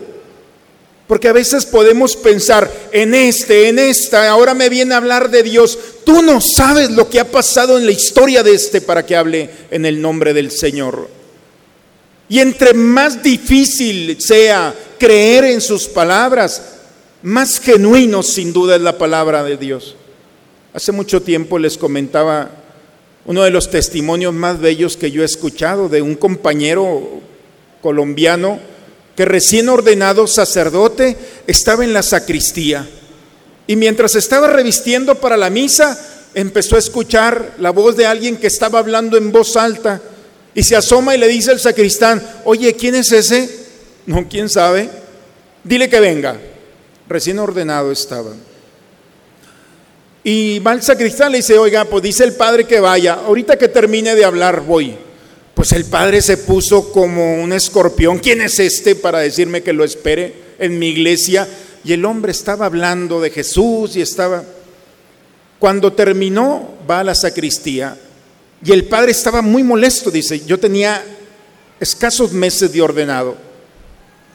porque 1.06 1.28
a 1.28 1.32
veces 1.32 1.66
podemos 1.66 2.16
pensar 2.16 2.70
en 2.90 3.14
este, 3.14 3.68
en 3.68 3.78
esta, 3.78 4.28
ahora 4.30 4.54
me 4.54 4.70
viene 4.70 4.94
a 4.94 4.98
hablar 4.98 5.30
de 5.30 5.42
Dios. 5.42 5.78
Tú 6.04 6.22
no 6.22 6.40
sabes 6.40 6.90
lo 6.90 7.10
que 7.10 7.20
ha 7.20 7.30
pasado 7.30 7.78
en 7.78 7.84
la 7.84 7.92
historia 7.92 8.42
de 8.42 8.54
este 8.54 8.80
para 8.80 9.04
que 9.04 9.14
hable 9.14 9.50
en 9.70 9.84
el 9.84 10.00
nombre 10.00 10.32
del 10.32 10.50
Señor. 10.50 11.08
Y 12.28 12.40
entre 12.40 12.72
más 12.72 13.22
difícil 13.22 14.16
sea 14.18 14.74
creer 14.98 15.44
en 15.44 15.60
sus 15.60 15.86
palabras, 15.86 16.62
más 17.22 17.60
genuino 17.60 18.22
sin 18.22 18.52
duda 18.54 18.76
es 18.76 18.82
la 18.82 18.96
palabra 18.96 19.44
de 19.44 19.58
Dios. 19.58 19.96
Hace 20.72 20.90
mucho 20.90 21.20
tiempo 21.20 21.58
les 21.58 21.76
comentaba 21.76 22.50
uno 23.26 23.42
de 23.42 23.50
los 23.50 23.70
testimonios 23.70 24.32
más 24.32 24.58
bellos 24.58 24.96
que 24.96 25.10
yo 25.10 25.22
he 25.22 25.26
escuchado 25.26 25.90
de 25.90 26.00
un 26.00 26.14
compañero 26.14 27.20
colombiano 27.82 28.58
que 29.16 29.24
recién 29.24 29.68
ordenado 29.68 30.26
sacerdote 30.26 31.16
estaba 31.46 31.84
en 31.84 31.92
la 31.92 32.02
sacristía 32.02 32.88
y 33.66 33.76
mientras 33.76 34.14
estaba 34.14 34.48
revistiendo 34.48 35.14
para 35.16 35.36
la 35.36 35.50
misa 35.50 35.98
empezó 36.34 36.76
a 36.76 36.80
escuchar 36.80 37.54
la 37.58 37.70
voz 37.70 37.96
de 37.96 38.06
alguien 38.06 38.36
que 38.36 38.48
estaba 38.48 38.78
hablando 38.78 39.16
en 39.16 39.32
voz 39.32 39.56
alta 39.56 40.00
y 40.54 40.62
se 40.62 40.76
asoma 40.76 41.14
y 41.14 41.18
le 41.18 41.28
dice 41.28 41.50
al 41.50 41.60
sacristán, 41.60 42.22
oye, 42.44 42.74
¿quién 42.74 42.94
es 42.94 43.10
ese? 43.12 43.48
No, 44.06 44.28
¿quién 44.28 44.48
sabe? 44.48 44.88
Dile 45.62 45.88
que 45.88 46.00
venga. 46.00 46.36
Recién 47.08 47.38
ordenado 47.38 47.90
estaba. 47.90 48.32
Y 50.22 50.58
va 50.60 50.72
el 50.72 50.82
sacristán 50.82 51.32
le 51.32 51.38
dice, 51.38 51.58
oiga, 51.58 51.84
pues 51.84 52.02
dice 52.02 52.24
el 52.24 52.34
padre 52.34 52.66
que 52.66 52.80
vaya, 52.80 53.14
ahorita 53.14 53.58
que 53.58 53.68
termine 53.68 54.14
de 54.14 54.24
hablar 54.24 54.60
voy. 54.62 54.96
Pues 55.54 55.72
el 55.72 55.84
padre 55.84 56.20
se 56.20 56.36
puso 56.36 56.90
como 56.92 57.42
un 57.42 57.52
escorpión, 57.52 58.18
¿quién 58.18 58.40
es 58.40 58.58
este 58.58 58.96
para 58.96 59.20
decirme 59.20 59.62
que 59.62 59.72
lo 59.72 59.84
espere 59.84 60.34
en 60.58 60.78
mi 60.78 60.88
iglesia? 60.88 61.48
Y 61.84 61.92
el 61.92 62.04
hombre 62.04 62.32
estaba 62.32 62.66
hablando 62.66 63.20
de 63.20 63.30
Jesús 63.30 63.96
y 63.96 64.00
estaba... 64.00 64.44
Cuando 65.58 65.92
terminó, 65.92 66.76
va 66.88 67.00
a 67.00 67.04
la 67.04 67.14
sacristía 67.14 67.96
y 68.64 68.72
el 68.72 68.84
padre 68.86 69.10
estaba 69.10 69.42
muy 69.42 69.62
molesto, 69.62 70.10
dice, 70.10 70.40
yo 70.46 70.58
tenía 70.58 71.04
escasos 71.78 72.32
meses 72.32 72.72
de 72.72 72.80
ordenado. 72.80 73.36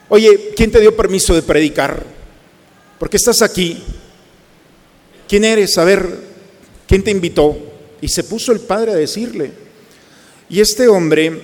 Oye, 0.08 0.52
¿quién 0.54 0.70
te 0.70 0.80
dio 0.80 0.96
permiso 0.96 1.34
de 1.34 1.42
predicar? 1.42 2.04
¿Por 2.98 3.10
qué 3.10 3.16
estás 3.16 3.42
aquí? 3.42 3.82
¿Quién 5.28 5.44
eres? 5.44 5.76
A 5.78 5.84
ver, 5.84 6.08
¿quién 6.86 7.02
te 7.02 7.10
invitó? 7.10 7.56
Y 8.00 8.08
se 8.08 8.22
puso 8.22 8.52
el 8.52 8.60
padre 8.60 8.92
a 8.92 8.96
decirle. 8.96 9.50
Y 10.50 10.60
este 10.60 10.88
hombre 10.88 11.40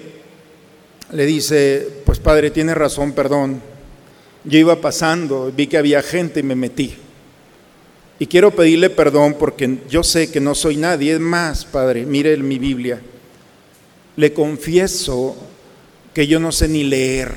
le 1.12 1.26
dice, 1.26 2.02
pues 2.04 2.18
padre, 2.18 2.50
tiene 2.50 2.74
razón, 2.74 3.12
perdón. 3.12 3.62
Yo 4.44 4.58
iba 4.58 4.80
pasando, 4.80 5.52
vi 5.56 5.68
que 5.68 5.78
había 5.78 6.02
gente 6.02 6.40
y 6.40 6.42
me 6.42 6.56
metí. 6.56 6.96
Y 8.18 8.26
quiero 8.26 8.50
pedirle 8.50 8.90
perdón 8.90 9.36
porque 9.38 9.78
yo 9.88 10.02
sé 10.02 10.30
que 10.30 10.40
no 10.40 10.54
soy 10.54 10.76
nadie. 10.76 11.14
Es 11.14 11.20
más, 11.20 11.64
Padre, 11.64 12.06
mire 12.06 12.36
mi 12.38 12.58
Biblia. 12.58 13.00
Le 14.16 14.32
confieso 14.32 15.36
que 16.14 16.26
yo 16.26 16.40
no 16.40 16.50
sé 16.50 16.66
ni 16.68 16.82
leer. 16.82 17.34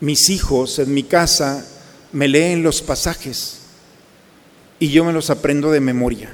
Mis 0.00 0.30
hijos 0.30 0.78
en 0.78 0.92
mi 0.94 1.02
casa 1.02 1.66
me 2.12 2.28
leen 2.28 2.62
los 2.62 2.82
pasajes 2.82 3.60
y 4.78 4.88
yo 4.88 5.04
me 5.04 5.12
los 5.12 5.30
aprendo 5.30 5.70
de 5.70 5.80
memoria. 5.80 6.32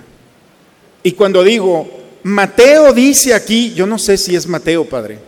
Y 1.03 1.13
cuando 1.13 1.43
digo, 1.43 1.98
Mateo 2.29 2.93
dice 2.93 3.35
aquí, 3.35 3.73
yo 3.75 3.87
no 3.87 3.99
sé 3.99 4.17
si 4.17 4.37
es 4.37 4.47
Mateo, 4.47 4.89
Padre. 4.89 5.19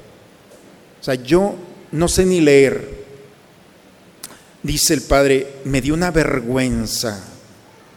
O 1.01 1.05
sea, 1.05 1.15
yo 1.15 1.55
no 1.93 2.09
sé 2.09 2.25
ni 2.27 2.41
leer. 2.41 3.01
Dice 4.63 4.95
el 4.95 5.03
Padre, 5.03 5.47
me 5.65 5.81
dio 5.81 5.95
una 5.95 6.11
vergüenza 6.11 7.31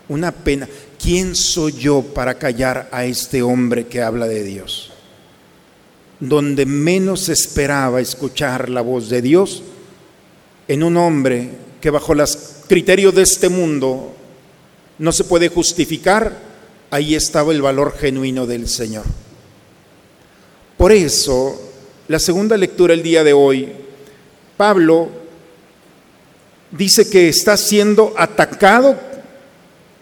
una 0.10 0.32
pena. 0.32 0.68
¿Quién 1.02 1.36
soy 1.36 1.74
yo 1.74 2.02
para 2.02 2.36
callar 2.36 2.90
a 2.92 3.06
este 3.06 3.42
hombre 3.42 3.88
que 3.88 4.02
habla 4.02 4.28
de 4.28 4.44
Dios? 4.44 4.92
Donde 6.20 6.66
menos 6.66 7.30
esperaba 7.30 8.00
escuchar 8.00 8.70
la 8.70 8.82
voz 8.82 9.10
de 9.10 9.22
Dios, 9.22 9.64
en 10.68 10.84
un 10.84 10.96
hombre 10.98 11.50
que 11.82 11.90
bajo 11.90 12.16
los 12.16 12.38
criterios 12.68 13.14
de 13.14 13.24
este 13.24 13.50
mundo 13.50 14.14
no 15.00 15.12
se 15.12 15.26
puede 15.26 15.50
justificar, 15.50 16.53
ahí 16.94 17.16
estaba 17.16 17.52
el 17.52 17.60
valor 17.64 17.98
genuino 17.98 18.46
del 18.46 18.70
Señor. 18.70 19.04
Por 20.78 20.92
eso, 20.92 21.60
la 22.08 22.20
segunda 22.20 22.56
lectura 22.56 22.94
el 22.94 23.02
día 23.02 23.24
de 23.24 23.34
hoy, 23.34 23.72
Pablo 24.56 25.10
dice 26.70 27.10
que 27.10 27.30
está 27.30 27.58
siendo 27.58 28.14
atacado 28.16 28.96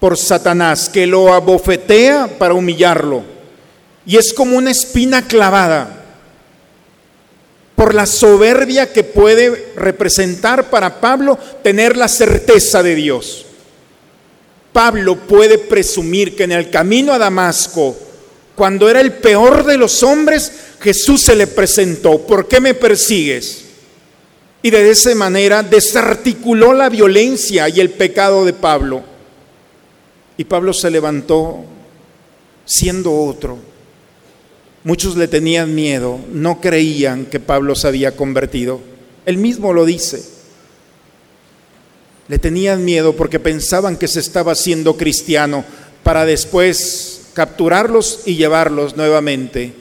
por 0.01 0.17
Satanás, 0.17 0.89
que 0.89 1.07
lo 1.07 1.33
abofetea 1.33 2.27
para 2.37 2.55
humillarlo. 2.55 3.23
y 4.05 4.17
es 4.17 4.33
como 4.33 4.57
una 4.57 4.71
espina 4.71 5.25
clavada 5.25 6.03
por 7.75 7.93
la 7.93 8.05
soberbia 8.05 8.91
que 8.91 9.05
puede 9.05 9.71
representar 9.77 10.69
para 10.69 10.99
Pablo 10.99 11.39
tener 11.63 11.95
la 11.95 12.09
certeza 12.09 12.83
de 12.83 12.95
Dios. 12.95 13.45
Pablo 14.73 15.15
puede 15.15 15.57
presumir 15.57 16.35
que 16.35 16.43
en 16.43 16.53
el 16.53 16.69
camino 16.69 17.13
a 17.13 17.17
Damasco, 17.17 17.95
cuando 18.55 18.89
era 18.89 19.01
el 19.01 19.13
peor 19.13 19.65
de 19.65 19.77
los 19.77 20.03
hombres, 20.03 20.51
Jesús 20.79 21.21
se 21.21 21.35
le 21.35 21.47
presentó. 21.47 22.19
¿Por 22.25 22.47
qué 22.47 22.59
me 22.59 22.73
persigues? 22.73 23.65
Y 24.61 24.69
de 24.69 24.89
esa 24.89 25.13
manera 25.15 25.63
desarticuló 25.63 26.73
la 26.73 26.89
violencia 26.89 27.67
y 27.69 27.79
el 27.79 27.89
pecado 27.89 28.45
de 28.45 28.53
Pablo. 28.53 29.03
Y 30.37 30.43
Pablo 30.43 30.73
se 30.73 30.89
levantó 30.89 31.65
siendo 32.65 33.13
otro. 33.13 33.57
Muchos 34.83 35.15
le 35.15 35.27
tenían 35.27 35.75
miedo, 35.75 36.19
no 36.31 36.61
creían 36.61 37.25
que 37.25 37.39
Pablo 37.39 37.75
se 37.75 37.87
había 37.87 38.15
convertido. 38.15 38.81
Él 39.25 39.37
mismo 39.37 39.73
lo 39.73 39.85
dice. 39.85 40.40
Le 42.31 42.39
tenían 42.39 42.85
miedo 42.85 43.13
porque 43.13 43.41
pensaban 43.41 43.97
que 43.97 44.07
se 44.07 44.21
estaba 44.21 44.53
haciendo 44.53 44.95
cristiano 44.95 45.65
para 46.01 46.25
después 46.25 47.23
capturarlos 47.33 48.21
y 48.25 48.37
llevarlos 48.37 48.95
nuevamente. 48.95 49.73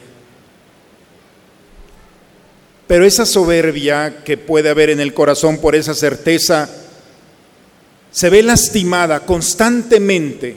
Pero 2.88 3.07
esa 3.07 3.25
soberbia 3.25 4.25
que 4.25 4.37
puede 4.37 4.69
haber 4.69 4.90
en 4.90 4.99
el 4.99 5.14
corazón 5.14 5.59
por 5.59 5.76
esa 5.76 5.95
certeza 5.95 6.69
se 8.11 8.30
ve 8.30 8.42
lastimada 8.42 9.21
constantemente. 9.21 10.57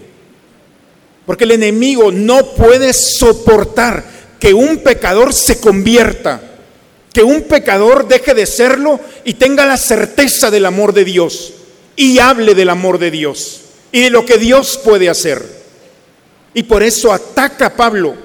Porque 1.27 1.43
el 1.43 1.51
enemigo 1.51 2.12
no 2.12 2.55
puede 2.55 2.91
soportar 2.91 4.03
que 4.39 4.51
un 4.51 4.79
pecador 4.79 5.31
se 5.31 5.59
convierta, 5.59 6.41
que 7.13 7.21
un 7.21 7.43
pecador 7.43 8.07
deje 8.07 8.33
de 8.33 8.47
serlo 8.47 9.00
y 9.23 9.35
tenga 9.35 9.67
la 9.67 9.77
certeza 9.77 10.50
del 10.50 10.65
amor 10.65 10.91
de 10.91 11.05
Dios 11.05 11.53
y 11.95 12.19
hable 12.19 12.55
del 12.55 12.69
amor 12.69 12.97
de 12.97 13.12
Dios 13.12 13.62
y 13.91 14.01
de 14.01 14.09
lo 14.09 14.25
que 14.25 14.38
Dios 14.38 14.79
puede 14.83 15.09
hacer. 15.09 15.43
Y 16.53 16.63
por 16.63 16.83
eso 16.83 17.12
ataca 17.12 17.67
a 17.67 17.75
Pablo 17.75 18.15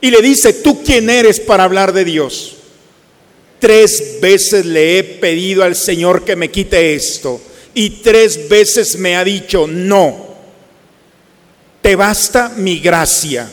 y 0.00 0.10
le 0.10 0.20
dice, 0.20 0.52
¿tú 0.52 0.82
quién 0.82 1.08
eres 1.10 1.40
para 1.40 1.64
hablar 1.64 1.92
de 1.92 2.04
Dios? 2.04 2.56
Tres 3.58 4.18
veces 4.20 4.66
le 4.66 4.98
he 4.98 5.04
pedido 5.04 5.62
al 5.62 5.74
Señor 5.74 6.24
que 6.24 6.36
me 6.36 6.50
quite 6.50 6.94
esto 6.94 7.40
y 7.74 7.90
tres 8.02 8.48
veces 8.48 8.98
me 8.98 9.16
ha 9.16 9.24
dicho, 9.24 9.66
no, 9.66 10.26
te 11.82 11.96
basta 11.96 12.52
mi 12.56 12.78
gracia 12.78 13.48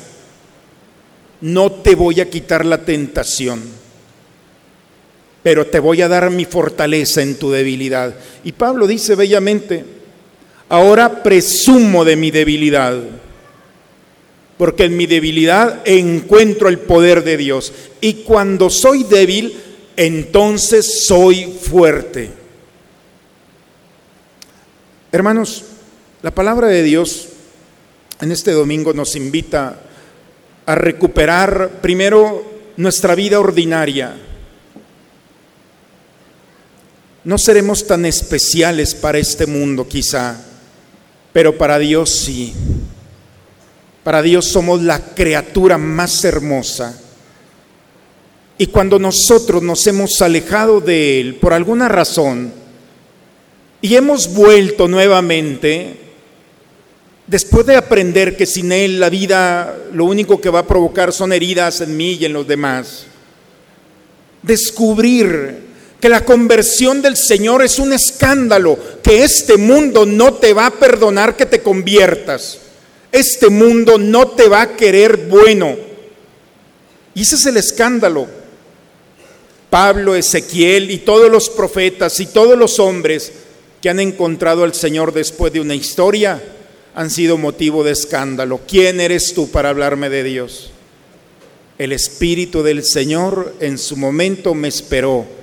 no 1.43 1.73
te 1.73 1.93
voy 1.93 2.21
a 2.21 2.29
quitar 2.29 2.65
la 2.65 2.85
tentación, 2.85 3.61
pero 5.43 5.67
te 5.67 5.79
voy 5.79 6.01
a 6.01 6.07
dar 6.07 6.31
mi 6.31 6.45
fortaleza 6.45 7.21
en 7.21 7.35
tu 7.35 7.51
debilidad. 7.51 8.15
Y 8.45 8.53
Pablo 8.53 8.87
dice 8.87 9.15
bellamente, 9.15 9.83
ahora 10.69 11.21
presumo 11.21 12.05
de 12.05 12.15
mi 12.15 12.31
debilidad, 12.31 12.97
porque 14.57 14.85
en 14.85 14.95
mi 14.95 15.05
debilidad 15.05 15.81
encuentro 15.83 16.69
el 16.69 16.79
poder 16.79 17.25
de 17.25 17.35
Dios. 17.35 17.73
Y 17.99 18.23
cuando 18.23 18.69
soy 18.69 19.03
débil, 19.03 19.53
entonces 19.97 21.05
soy 21.05 21.53
fuerte. 21.61 22.31
Hermanos, 25.11 25.65
la 26.21 26.31
palabra 26.31 26.67
de 26.67 26.83
Dios 26.83 27.27
en 28.21 28.31
este 28.31 28.51
domingo 28.51 28.93
nos 28.93 29.17
invita 29.17 29.81
a 30.65 30.75
recuperar 30.75 31.81
primero 31.81 32.43
nuestra 32.77 33.13
vida 33.13 33.39
ordinaria. 33.39 34.15
No 37.23 37.37
seremos 37.37 37.87
tan 37.87 38.05
especiales 38.05 38.93
para 38.95 39.17
este 39.17 39.45
mundo 39.45 39.87
quizá, 39.87 40.37
pero 41.31 41.57
para 41.57 41.79
Dios 41.79 42.09
sí. 42.09 42.53
Para 44.03 44.21
Dios 44.21 44.45
somos 44.45 44.81
la 44.81 44.99
criatura 44.99 45.77
más 45.77 46.23
hermosa. 46.25 46.99
Y 48.57 48.67
cuando 48.67 48.99
nosotros 48.99 49.63
nos 49.63 49.85
hemos 49.87 50.21
alejado 50.21 50.81
de 50.81 51.21
Él 51.21 51.35
por 51.35 51.53
alguna 51.53 51.87
razón 51.87 52.53
y 53.81 53.95
hemos 53.95 54.33
vuelto 54.33 54.87
nuevamente, 54.87 56.03
Después 57.25 57.65
de 57.65 57.77
aprender 57.77 58.35
que 58.35 58.45
sin 58.45 58.71
Él 58.71 58.99
la 58.99 59.09
vida 59.09 59.77
lo 59.93 60.05
único 60.05 60.41
que 60.41 60.49
va 60.49 60.59
a 60.59 60.67
provocar 60.67 61.13
son 61.13 61.31
heridas 61.31 61.79
en 61.79 61.95
mí 61.95 62.13
y 62.13 62.25
en 62.25 62.33
los 62.33 62.45
demás, 62.45 63.05
descubrir 64.41 65.72
que 66.03 66.09
la 66.09 66.25
conversión 66.25 67.01
del 67.01 67.15
Señor 67.15 67.63
es 67.63 67.79
un 67.79 67.93
escándalo, 67.93 68.77
que 69.01 69.23
este 69.23 69.55
mundo 69.55 70.05
no 70.05 70.33
te 70.33 70.51
va 70.51 70.65
a 70.65 70.71
perdonar 70.71 71.37
que 71.37 71.45
te 71.45 71.61
conviertas, 71.61 72.59
este 73.09 73.47
mundo 73.47 73.97
no 73.97 74.27
te 74.27 74.49
va 74.49 74.63
a 74.63 74.75
querer 74.75 75.15
bueno. 75.15 75.77
Y 77.15 77.21
ese 77.21 77.35
es 77.35 77.45
el 77.45 77.55
escándalo. 77.55 78.27
Pablo, 79.69 80.13
Ezequiel 80.13 80.91
y 80.91 80.97
todos 80.97 81.31
los 81.31 81.49
profetas 81.49 82.19
y 82.19 82.25
todos 82.25 82.57
los 82.57 82.81
hombres 82.81 83.31
que 83.81 83.89
han 83.89 84.01
encontrado 84.01 84.65
al 84.65 84.73
Señor 84.73 85.13
después 85.13 85.53
de 85.53 85.61
una 85.61 85.73
historia, 85.73 86.43
han 86.95 87.11
sido 87.11 87.37
motivo 87.37 87.81
de 87.85 87.93
escándalo. 87.93 88.59
¿Quién 88.67 88.99
eres 88.99 89.33
tú 89.33 89.49
para 89.49 89.69
hablarme 89.69 90.09
de 90.09 90.25
Dios? 90.25 90.69
El 91.77 91.93
Espíritu 91.93 92.61
del 92.61 92.83
Señor 92.83 93.55
en 93.61 93.77
su 93.77 93.95
momento 93.95 94.53
me 94.53 94.67
esperó, 94.67 95.42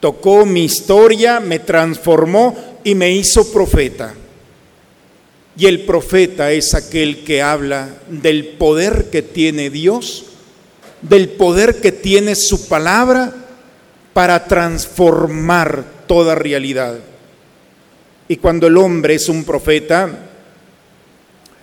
tocó 0.00 0.46
mi 0.46 0.64
historia, 0.64 1.40
me 1.40 1.58
transformó 1.58 2.56
y 2.82 2.94
me 2.94 3.12
hizo 3.12 3.52
profeta. 3.52 4.14
Y 5.56 5.66
el 5.66 5.84
profeta 5.84 6.52
es 6.52 6.74
aquel 6.74 7.22
que 7.24 7.42
habla 7.42 7.88
del 8.08 8.46
poder 8.46 9.10
que 9.10 9.22
tiene 9.22 9.68
Dios, 9.68 10.24
del 11.02 11.28
poder 11.28 11.80
que 11.80 11.92
tiene 11.92 12.34
su 12.34 12.66
palabra 12.68 13.34
para 14.12 14.46
transformar 14.46 15.84
toda 16.06 16.34
realidad. 16.34 16.98
Y 18.28 18.36
cuando 18.36 18.68
el 18.68 18.76
hombre 18.76 19.16
es 19.16 19.28
un 19.28 19.44
profeta, 19.44 20.30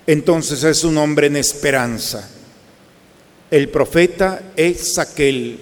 entonces 0.06 0.64
es 0.64 0.84
un 0.84 0.98
hombre 0.98 1.28
en 1.28 1.38
esperanza. 1.38 2.30
El 3.50 3.70
profeta 3.70 4.42
es 4.56 4.98
aquel 5.00 5.60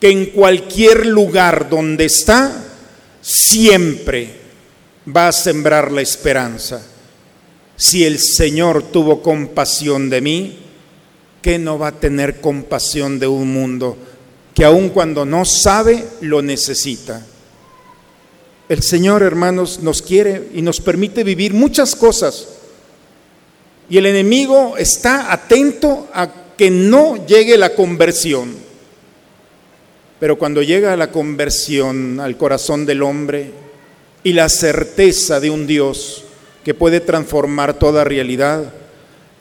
que 0.00 0.10
en 0.10 0.26
cualquier 0.26 1.06
lugar 1.06 1.68
donde 1.68 2.04
está, 2.04 2.64
siempre 3.20 4.30
va 5.14 5.28
a 5.28 5.32
sembrar 5.32 5.90
la 5.90 6.00
esperanza. 6.00 6.82
Si 7.76 8.04
el 8.04 8.18
Señor 8.18 8.84
tuvo 8.84 9.22
compasión 9.22 10.10
de 10.10 10.20
mí, 10.20 10.58
¿qué 11.42 11.58
no 11.58 11.78
va 11.78 11.88
a 11.88 12.00
tener 12.00 12.40
compasión 12.40 13.18
de 13.18 13.26
un 13.26 13.52
mundo 13.52 13.96
que 14.54 14.64
aun 14.64 14.88
cuando 14.88 15.24
no 15.24 15.44
sabe, 15.44 16.04
lo 16.20 16.42
necesita? 16.42 17.24
El 18.68 18.82
Señor, 18.82 19.22
hermanos, 19.22 19.80
nos 19.82 20.02
quiere 20.02 20.48
y 20.54 20.62
nos 20.62 20.80
permite 20.80 21.24
vivir 21.24 21.54
muchas 21.54 21.96
cosas 21.96 22.48
y 23.90 23.96
el 23.96 24.06
enemigo 24.06 24.76
está 24.76 25.32
atento 25.32 26.08
a 26.12 26.30
que 26.56 26.70
no 26.70 27.26
llegue 27.26 27.56
la 27.56 27.74
conversión. 27.74 28.67
Pero 30.20 30.36
cuando 30.36 30.62
llega 30.62 30.96
la 30.96 31.10
conversión 31.10 32.20
al 32.20 32.36
corazón 32.36 32.86
del 32.86 33.02
hombre 33.02 33.52
y 34.24 34.32
la 34.32 34.48
certeza 34.48 35.38
de 35.40 35.50
un 35.50 35.66
Dios 35.66 36.24
que 36.64 36.74
puede 36.74 37.00
transformar 37.00 37.78
toda 37.78 38.04
realidad, 38.04 38.72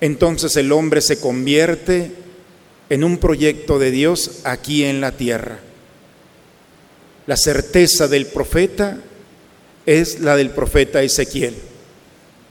entonces 0.01 0.55
el 0.55 0.71
hombre 0.71 1.01
se 1.01 1.19
convierte 1.19 2.11
en 2.89 3.03
un 3.03 3.17
proyecto 3.17 3.79
de 3.79 3.91
Dios 3.91 4.41
aquí 4.43 4.83
en 4.83 5.01
la 5.01 5.11
tierra. 5.11 5.59
La 7.25 7.35
certeza 7.35 8.07
del 8.07 8.27
profeta 8.27 8.99
es 9.85 10.19
la 10.19 10.37
del 10.37 10.51
profeta 10.51 11.01
Ezequiel. 11.01 11.55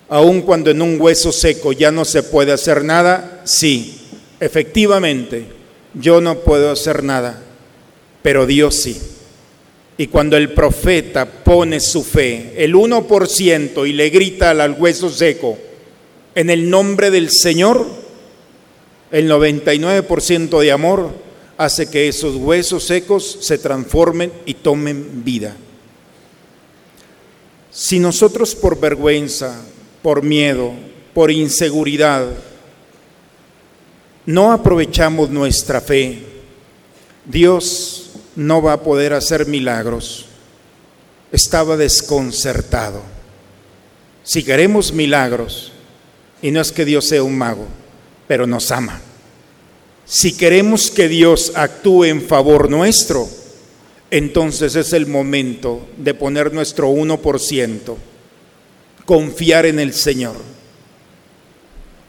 Aun 0.08 0.42
cuando 0.42 0.70
en 0.70 0.82
un 0.82 1.00
hueso 1.00 1.32
seco 1.32 1.72
ya 1.72 1.90
no 1.90 2.04
se 2.04 2.22
puede 2.22 2.52
hacer 2.52 2.84
nada, 2.84 3.42
sí, 3.44 4.00
efectivamente, 4.40 5.46
yo 5.94 6.20
no 6.20 6.40
puedo 6.40 6.70
hacer 6.70 7.02
nada, 7.02 7.42
pero 8.22 8.46
Dios 8.46 8.74
sí. 8.76 9.00
Y 9.98 10.08
cuando 10.08 10.36
el 10.36 10.52
profeta 10.52 11.24
pone 11.24 11.80
su 11.80 12.04
fe, 12.04 12.52
el 12.56 12.74
1%, 12.74 13.88
y 13.88 13.92
le 13.92 14.10
grita 14.10 14.50
al 14.50 14.72
hueso 14.78 15.08
seco, 15.08 15.56
en 16.34 16.50
el 16.50 16.68
nombre 16.68 17.10
del 17.10 17.30
Señor, 17.30 17.86
el 19.10 19.30
99% 19.30 20.60
de 20.60 20.72
amor 20.72 21.10
hace 21.56 21.88
que 21.88 22.08
esos 22.08 22.36
huesos 22.36 22.84
secos 22.84 23.38
se 23.40 23.56
transformen 23.56 24.32
y 24.44 24.54
tomen 24.54 25.24
vida. 25.24 25.56
Si 27.70 27.98
nosotros 27.98 28.54
por 28.54 28.78
vergüenza, 28.78 29.62
por 30.02 30.22
miedo, 30.22 30.72
por 31.14 31.30
inseguridad, 31.30 32.26
no 34.26 34.52
aprovechamos 34.52 35.30
nuestra 35.30 35.80
fe, 35.80 36.18
Dios 37.24 38.05
no 38.36 38.62
va 38.62 38.74
a 38.74 38.82
poder 38.82 39.14
hacer 39.14 39.46
milagros. 39.46 40.26
Estaba 41.32 41.76
desconcertado. 41.76 43.02
Si 44.22 44.44
queremos 44.44 44.92
milagros, 44.92 45.72
y 46.42 46.50
no 46.50 46.60
es 46.60 46.70
que 46.70 46.84
Dios 46.84 47.06
sea 47.06 47.22
un 47.22 47.36
mago, 47.36 47.66
pero 48.28 48.46
nos 48.46 48.70
ama. 48.70 49.00
Si 50.04 50.36
queremos 50.36 50.90
que 50.90 51.08
Dios 51.08 51.52
actúe 51.56 52.04
en 52.04 52.22
favor 52.22 52.70
nuestro, 52.70 53.28
entonces 54.10 54.76
es 54.76 54.92
el 54.92 55.06
momento 55.06 55.88
de 55.96 56.14
poner 56.14 56.52
nuestro 56.52 56.90
1%, 56.90 57.96
confiar 59.04 59.66
en 59.66 59.80
el 59.80 59.92
Señor. 59.92 60.36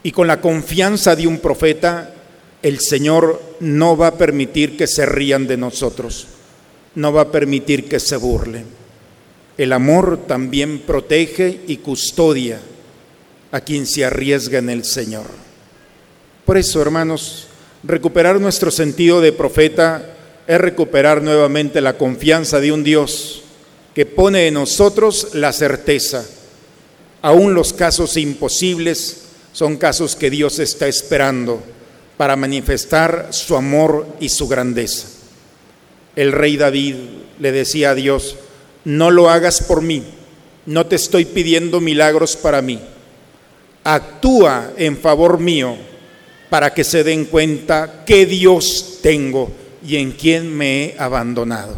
Y 0.03 0.11
con 0.11 0.27
la 0.27 0.39
confianza 0.39 1.15
de 1.15 1.25
un 1.25 1.39
profeta, 1.39 2.13
el 2.61 2.79
Señor 2.79 3.41
no 3.59 3.95
va 3.95 4.07
a 4.07 4.17
permitir 4.17 4.77
que 4.77 4.87
se 4.87 5.05
rían 5.05 5.47
de 5.47 5.57
nosotros, 5.57 6.27
no 6.95 7.13
va 7.13 7.21
a 7.21 7.31
permitir 7.31 7.87
que 7.87 7.99
se 7.99 8.17
burlen. 8.17 8.65
El 9.57 9.73
amor 9.73 10.25
también 10.27 10.79
protege 10.79 11.61
y 11.67 11.77
custodia 11.77 12.59
a 13.51 13.61
quien 13.61 13.85
se 13.85 14.05
arriesga 14.05 14.59
en 14.59 14.69
el 14.69 14.83
Señor. 14.83 15.25
Por 16.45 16.57
eso, 16.57 16.81
hermanos, 16.81 17.47
recuperar 17.83 18.39
nuestro 18.39 18.71
sentido 18.71 19.21
de 19.21 19.33
profeta 19.33 20.13
es 20.47 20.59
recuperar 20.59 21.21
nuevamente 21.21 21.81
la 21.81 21.97
confianza 21.97 22.59
de 22.59 22.71
un 22.71 22.83
Dios 22.83 23.43
que 23.93 24.05
pone 24.05 24.47
en 24.47 24.53
nosotros 24.55 25.29
la 25.33 25.51
certeza. 25.51 26.25
Aún 27.21 27.53
los 27.53 27.73
casos 27.73 28.15
imposibles 28.15 29.23
son 29.53 29.77
casos 29.77 30.15
que 30.15 30.29
Dios 30.29 30.59
está 30.59 30.87
esperando 30.87 31.61
para 32.17 32.35
manifestar 32.35 33.27
su 33.31 33.55
amor 33.55 34.07
y 34.19 34.29
su 34.29 34.47
grandeza. 34.47 35.07
El 36.15 36.31
rey 36.31 36.57
David 36.57 36.95
le 37.39 37.51
decía 37.51 37.91
a 37.91 37.95
Dios, 37.95 38.35
no 38.83 39.11
lo 39.11 39.29
hagas 39.29 39.61
por 39.61 39.81
mí, 39.81 40.03
no 40.65 40.87
te 40.87 40.95
estoy 40.95 41.25
pidiendo 41.25 41.79
milagros 41.79 42.35
para 42.35 42.61
mí, 42.61 42.79
actúa 43.83 44.71
en 44.77 44.97
favor 44.97 45.39
mío 45.39 45.77
para 46.49 46.73
que 46.73 46.83
se 46.83 47.03
den 47.03 47.25
cuenta 47.25 48.03
que 48.05 48.25
Dios 48.25 48.99
tengo 49.01 49.51
y 49.85 49.97
en 49.97 50.11
quién 50.11 50.55
me 50.55 50.85
he 50.85 50.95
abandonado. 50.97 51.75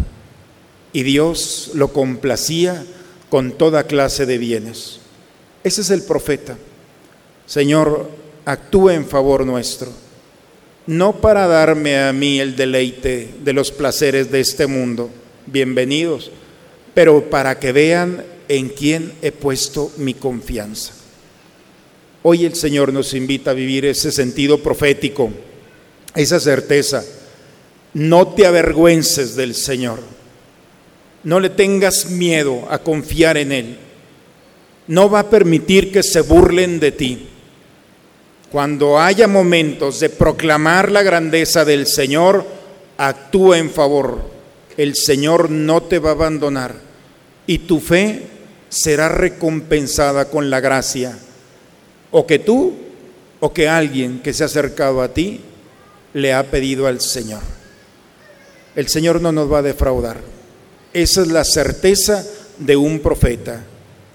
Y 0.93 1.03
Dios 1.03 1.71
lo 1.73 1.93
complacía 1.93 2.83
con 3.29 3.51
toda 3.51 3.83
clase 3.83 4.25
de 4.25 4.37
bienes. 4.37 4.99
Ese 5.63 5.81
es 5.81 5.89
el 5.91 6.03
profeta. 6.03 6.57
Señor, 7.45 8.09
actúe 8.45 8.89
en 8.91 9.05
favor 9.05 9.45
nuestro, 9.45 9.91
no 10.89 11.21
para 11.21 11.45
darme 11.45 11.99
a 11.99 12.11
mí 12.11 12.39
el 12.39 12.55
deleite 12.55 13.29
de 13.43 13.53
los 13.53 13.71
placeres 13.71 14.31
de 14.31 14.39
este 14.39 14.65
mundo, 14.65 15.11
bienvenidos, 15.45 16.31
pero 16.95 17.29
para 17.29 17.59
que 17.59 17.71
vean 17.71 18.25
en 18.47 18.69
quién 18.69 19.13
he 19.21 19.31
puesto 19.31 19.91
mi 19.97 20.15
confianza. 20.15 20.93
Hoy 22.23 22.43
el 22.43 22.55
Señor 22.55 22.91
nos 22.91 23.13
invita 23.13 23.51
a 23.51 23.53
vivir 23.53 23.85
ese 23.85 24.11
sentido 24.11 24.63
profético, 24.63 25.29
esa 26.15 26.39
certeza. 26.39 27.05
No 27.93 28.29
te 28.29 28.47
avergüences 28.47 29.35
del 29.35 29.53
Señor. 29.53 29.99
No 31.23 31.39
le 31.39 31.51
tengas 31.51 32.09
miedo 32.09 32.65
a 32.67 32.79
confiar 32.79 33.37
en 33.37 33.51
Él. 33.51 33.77
No 34.87 35.07
va 35.07 35.19
a 35.19 35.29
permitir 35.29 35.91
que 35.91 36.01
se 36.01 36.21
burlen 36.21 36.79
de 36.79 36.91
ti. 36.91 37.27
Cuando 38.51 38.99
haya 38.99 39.27
momentos 39.27 39.99
de 39.99 40.09
proclamar 40.09 40.91
la 40.91 41.03
grandeza 41.03 41.65
del 41.65 41.85
Señor, 41.85 42.45
actúa 42.97 43.59
en 43.59 43.69
favor. 43.69 44.21
El 44.75 44.95
Señor 44.95 45.51
no 45.51 45.83
te 45.83 45.99
va 45.99 46.09
a 46.09 46.13
abandonar 46.13 46.75
y 47.45 47.59
tu 47.59 47.79
fe 47.79 48.23
será 48.69 49.09
recompensada 49.09 50.25
con 50.25 50.49
la 50.49 50.59
gracia 50.59 51.17
o 52.11 52.25
que 52.25 52.39
tú 52.39 52.73
o 53.39 53.53
que 53.53 53.67
alguien 53.67 54.19
que 54.19 54.33
se 54.33 54.43
ha 54.43 54.47
acercado 54.47 55.01
a 55.01 55.13
ti 55.13 55.41
le 56.13 56.33
ha 56.33 56.43
pedido 56.49 56.87
al 56.87 57.01
Señor. 57.01 57.41
El 58.75 58.87
Señor 58.87 59.21
no 59.21 59.31
nos 59.31 59.51
va 59.51 59.59
a 59.59 59.63
defraudar. 59.63 60.17
Esa 60.93 61.21
es 61.21 61.27
la 61.27 61.43
certeza 61.43 62.25
de 62.57 62.75
un 62.75 62.99
profeta. 62.99 63.63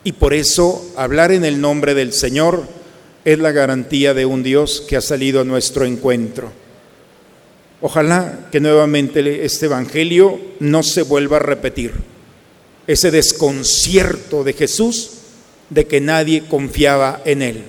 Y 0.02 0.12
por 0.12 0.34
eso 0.34 0.92
hablar 0.96 1.32
en 1.32 1.44
el 1.44 1.60
nombre 1.60 1.94
del 1.94 2.12
Señor 2.12 2.64
es 3.24 3.38
la 3.38 3.52
garantía 3.52 4.14
de 4.14 4.26
un 4.26 4.42
Dios 4.42 4.84
que 4.88 4.96
ha 4.96 5.00
salido 5.00 5.40
a 5.40 5.44
nuestro 5.44 5.84
encuentro. 5.84 6.52
Ojalá 7.80 8.48
que 8.50 8.60
nuevamente 8.60 9.44
este 9.44 9.66
Evangelio 9.66 10.40
no 10.60 10.82
se 10.82 11.02
vuelva 11.02 11.36
a 11.36 11.40
repetir. 11.40 11.92
Ese 12.86 13.10
desconcierto 13.10 14.44
de 14.44 14.52
Jesús 14.52 15.10
de 15.70 15.86
que 15.86 16.00
nadie 16.00 16.44
confiaba 16.48 17.22
en 17.24 17.42
Él 17.42 17.64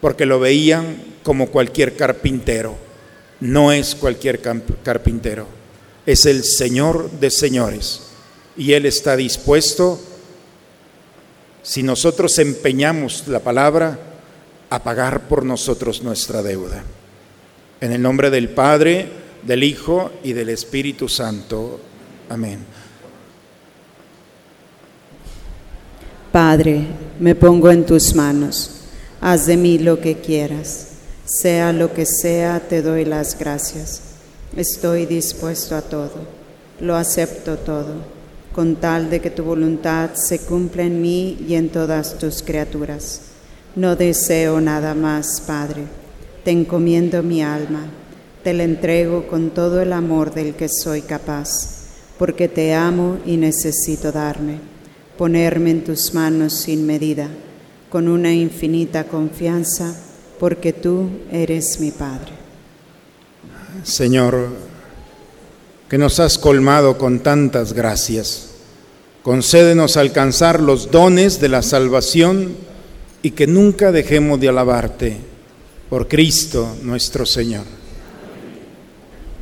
porque 0.00 0.26
lo 0.26 0.40
veían 0.40 0.96
como 1.22 1.48
cualquier 1.48 1.96
carpintero. 1.96 2.76
No 3.40 3.72
es 3.72 3.94
cualquier 3.94 4.40
carpintero, 4.82 5.46
es 6.04 6.26
el 6.26 6.44
Señor 6.44 7.10
de 7.10 7.30
señores. 7.30 8.02
Y 8.56 8.72
Él 8.72 8.84
está 8.84 9.16
dispuesto, 9.16 9.98
si 11.62 11.82
nosotros 11.82 12.38
empeñamos 12.38 13.28
la 13.28 13.40
palabra, 13.40 13.98
a 14.70 14.82
pagar 14.82 15.28
por 15.28 15.44
nosotros 15.44 16.02
nuestra 16.02 16.42
deuda. 16.42 16.82
En 17.80 17.92
el 17.92 18.00
nombre 18.00 18.30
del 18.30 18.48
Padre, 18.50 19.08
del 19.42 19.62
Hijo 19.62 20.10
y 20.22 20.32
del 20.32 20.48
Espíritu 20.48 21.08
Santo. 21.08 21.80
Amén. 22.28 22.60
Padre, 26.32 26.86
me 27.18 27.34
pongo 27.34 27.70
en 27.70 27.84
tus 27.84 28.14
manos 28.14 28.80
Haz 29.20 29.46
de 29.46 29.58
mí 29.58 29.78
lo 29.78 30.00
que 30.00 30.16
quieras. 30.16 30.86
Sea 31.26 31.72
lo 31.72 31.92
que 31.92 32.06
sea, 32.06 32.60
te 32.60 32.80
doy 32.80 33.04
las 33.04 33.38
gracias. 33.38 34.00
Estoy 34.56 35.04
dispuesto 35.04 35.76
a 35.76 35.82
todo. 35.82 36.40
Lo 36.80 36.96
acepto 36.96 37.58
todo, 37.58 37.96
con 38.54 38.76
tal 38.76 39.10
de 39.10 39.20
que 39.20 39.30
tu 39.30 39.44
voluntad 39.44 40.14
se 40.14 40.38
cumpla 40.38 40.84
en 40.84 41.02
mí 41.02 41.44
y 41.46 41.54
en 41.54 41.68
todas 41.68 42.18
tus 42.18 42.42
criaturas. 42.42 43.29
No 43.76 43.94
deseo 43.94 44.60
nada 44.60 44.94
más, 44.94 45.42
Padre. 45.46 45.84
Te 46.44 46.50
encomiendo 46.50 47.22
mi 47.22 47.42
alma. 47.42 47.86
Te 48.42 48.52
la 48.52 48.64
entrego 48.64 49.28
con 49.28 49.50
todo 49.50 49.80
el 49.80 49.92
amor 49.92 50.34
del 50.34 50.54
que 50.54 50.68
soy 50.68 51.02
capaz, 51.02 51.48
porque 52.18 52.48
te 52.48 52.74
amo 52.74 53.18
y 53.26 53.36
necesito 53.36 54.10
darme, 54.12 54.58
ponerme 55.18 55.70
en 55.72 55.84
tus 55.84 56.14
manos 56.14 56.54
sin 56.54 56.86
medida 56.86 57.28
con 57.90 58.08
una 58.08 58.32
infinita 58.32 59.04
confianza, 59.04 59.94
porque 60.38 60.72
tú 60.72 61.10
eres 61.30 61.80
mi 61.80 61.90
Padre. 61.90 62.32
Señor, 63.82 64.48
que 65.88 65.98
nos 65.98 66.20
has 66.20 66.38
colmado 66.38 66.96
con 66.96 67.18
tantas 67.18 67.72
gracias, 67.72 68.50
concédenos 69.22 69.96
alcanzar 69.96 70.60
los 70.60 70.90
dones 70.90 71.40
de 71.40 71.48
la 71.48 71.62
salvación 71.62 72.69
y 73.22 73.32
que 73.32 73.46
nunca 73.46 73.92
dejemos 73.92 74.40
de 74.40 74.48
alabarte 74.48 75.16
por 75.88 76.08
Cristo 76.08 76.76
nuestro 76.82 77.26
Señor. 77.26 77.64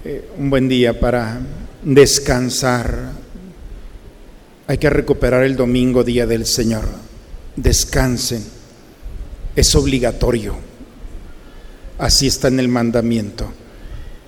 Eh, 0.04 0.28
un 0.38 0.50
buen 0.50 0.68
día 0.68 0.98
para 0.98 1.40
descansar. 1.82 3.12
Hay 4.66 4.78
que 4.78 4.90
recuperar 4.90 5.44
el 5.44 5.56
domingo, 5.56 6.04
día 6.04 6.26
del 6.26 6.46
Señor 6.46 7.08
descansen. 7.62 8.44
Es 9.56 9.74
obligatorio. 9.74 10.54
Así 11.98 12.28
está 12.28 12.48
en 12.48 12.60
el 12.60 12.68
mandamiento. 12.68 13.50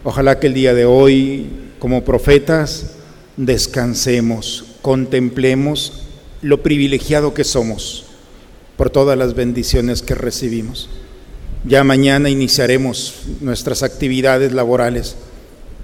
Ojalá 0.03 0.41
que 0.41 0.49
el 0.49 0.55
día 0.55 0.75
de 0.75 0.85
hoy, 0.85 1.49
como 1.79 2.05
profetas, 2.05 2.93
descansemos, 3.37 4.77
contemplemos 4.83 6.09
lo 6.43 6.63
privilegiado 6.63 7.33
que 7.33 7.45
somos 7.45 8.07
por 8.81 8.89
todas 8.89 9.19
las 9.19 9.35
bendiciones 9.35 10.01
que 10.01 10.15
recibimos. 10.15 10.89
Ya 11.67 11.85
mañana 11.85 12.31
iniciaremos 12.31 13.13
nuestras 13.43 13.83
actividades 13.83 14.55
laborales, 14.55 15.17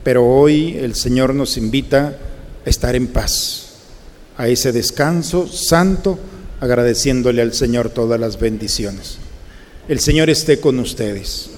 pero 0.03 0.25
hoy 0.25 0.79
el 0.81 0.95
Señor 0.95 1.35
nos 1.35 1.59
invita 1.59 2.17
a 2.65 2.71
estar 2.71 2.97
en 2.97 3.09
paz, 3.09 3.67
a 4.39 4.49
ese 4.49 4.73
descanso 4.73 5.47
santo 5.47 6.19
agradeciéndole 6.59 7.43
al 7.43 7.53
Señor 7.53 7.91
todas 7.91 8.19
las 8.19 8.41
bendiciones. 8.41 9.19
El 9.89 10.01
Señor 10.01 10.31
esté 10.31 10.59
con 10.59 10.79
ustedes. 10.79 11.51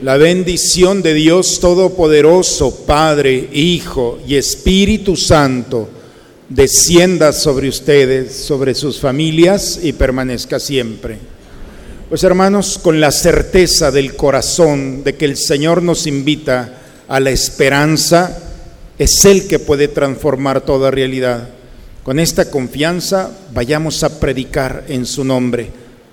La 0.00 0.16
bendición 0.16 1.02
de 1.02 1.12
Dios 1.12 1.60
Todopoderoso, 1.60 2.86
Padre, 2.86 3.50
Hijo 3.52 4.18
y 4.26 4.36
Espíritu 4.36 5.14
Santo, 5.14 5.90
descienda 6.48 7.32
sobre 7.32 7.68
ustedes, 7.68 8.34
sobre 8.34 8.74
sus 8.74 9.00
familias 9.00 9.78
y 9.82 9.92
permanezca 9.92 10.60
siempre. 10.60 11.18
Pues 12.08 12.22
hermanos, 12.22 12.78
con 12.82 13.00
la 13.00 13.10
certeza 13.10 13.90
del 13.90 14.14
corazón 14.14 15.02
de 15.04 15.14
que 15.14 15.24
el 15.24 15.36
Señor 15.36 15.82
nos 15.82 16.06
invita 16.06 16.80
a 17.08 17.18
la 17.18 17.30
esperanza, 17.30 18.38
es 18.98 19.24
Él 19.24 19.48
que 19.48 19.58
puede 19.58 19.88
transformar 19.88 20.60
toda 20.60 20.90
realidad. 20.90 21.48
Con 22.02 22.18
esta 22.18 22.50
confianza 22.50 23.30
vayamos 23.52 24.04
a 24.04 24.20
predicar 24.20 24.84
en 24.88 25.06
su 25.06 25.24
nombre, 25.24 25.70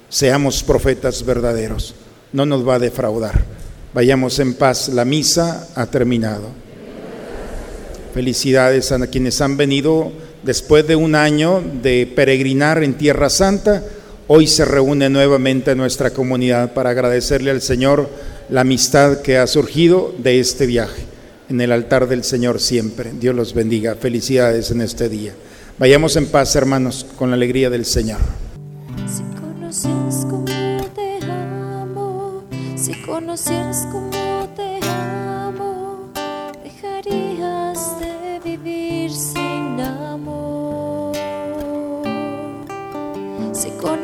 seamos 0.09 0.63
profetas 0.63 1.25
verdaderos, 1.25 1.93
no 2.31 2.45
nos 2.45 2.67
va 2.67 2.75
a 2.75 2.79
defraudar. 2.79 3.43
Vayamos 3.93 4.39
en 4.39 4.53
paz, 4.53 4.87
la 4.87 5.03
misa 5.03 5.67
ha 5.75 5.85
terminado. 5.85 6.47
Felicidades 8.13 8.91
a 8.91 9.07
quienes 9.07 9.39
han 9.41 9.55
venido 9.55 10.11
después 10.43 10.85
de 10.85 10.95
un 10.95 11.15
año 11.15 11.63
de 11.81 12.11
peregrinar 12.13 12.83
en 12.83 12.95
Tierra 12.95 13.29
Santa. 13.29 13.83
Hoy 14.27 14.47
se 14.47 14.65
reúne 14.65 15.09
nuevamente 15.09 15.75
nuestra 15.75 16.11
comunidad 16.11 16.73
para 16.73 16.89
agradecerle 16.89 17.51
al 17.51 17.61
Señor 17.61 18.09
la 18.49 18.61
amistad 18.61 19.21
que 19.21 19.37
ha 19.37 19.47
surgido 19.47 20.13
de 20.17 20.39
este 20.39 20.65
viaje. 20.65 21.03
En 21.49 21.61
el 21.61 21.71
altar 21.71 22.07
del 22.07 22.23
Señor 22.23 22.59
siempre. 22.59 23.11
Dios 23.17 23.35
los 23.35 23.53
bendiga. 23.53 23.95
Felicidades 23.95 24.71
en 24.71 24.81
este 24.81 25.07
día. 25.09 25.33
Vayamos 25.77 26.15
en 26.15 26.27
paz, 26.27 26.55
hermanos, 26.55 27.05
con 27.17 27.29
la 27.29 27.35
alegría 27.35 27.69
del 27.69 27.85
Señor. 27.85 28.19
Si 29.07 29.23
conocieras 29.39 30.25
cómo 30.29 30.45
te 30.45 31.25
amo, 31.25 32.43
si 32.75 32.93
conocieras 33.01 33.87
cómo 33.91 34.10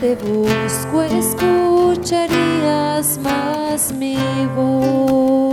te 0.00 0.14
busco, 0.14 1.02
escucharías 1.02 3.18
más 3.18 3.92
mi 3.92 4.16
voz. 4.54 5.47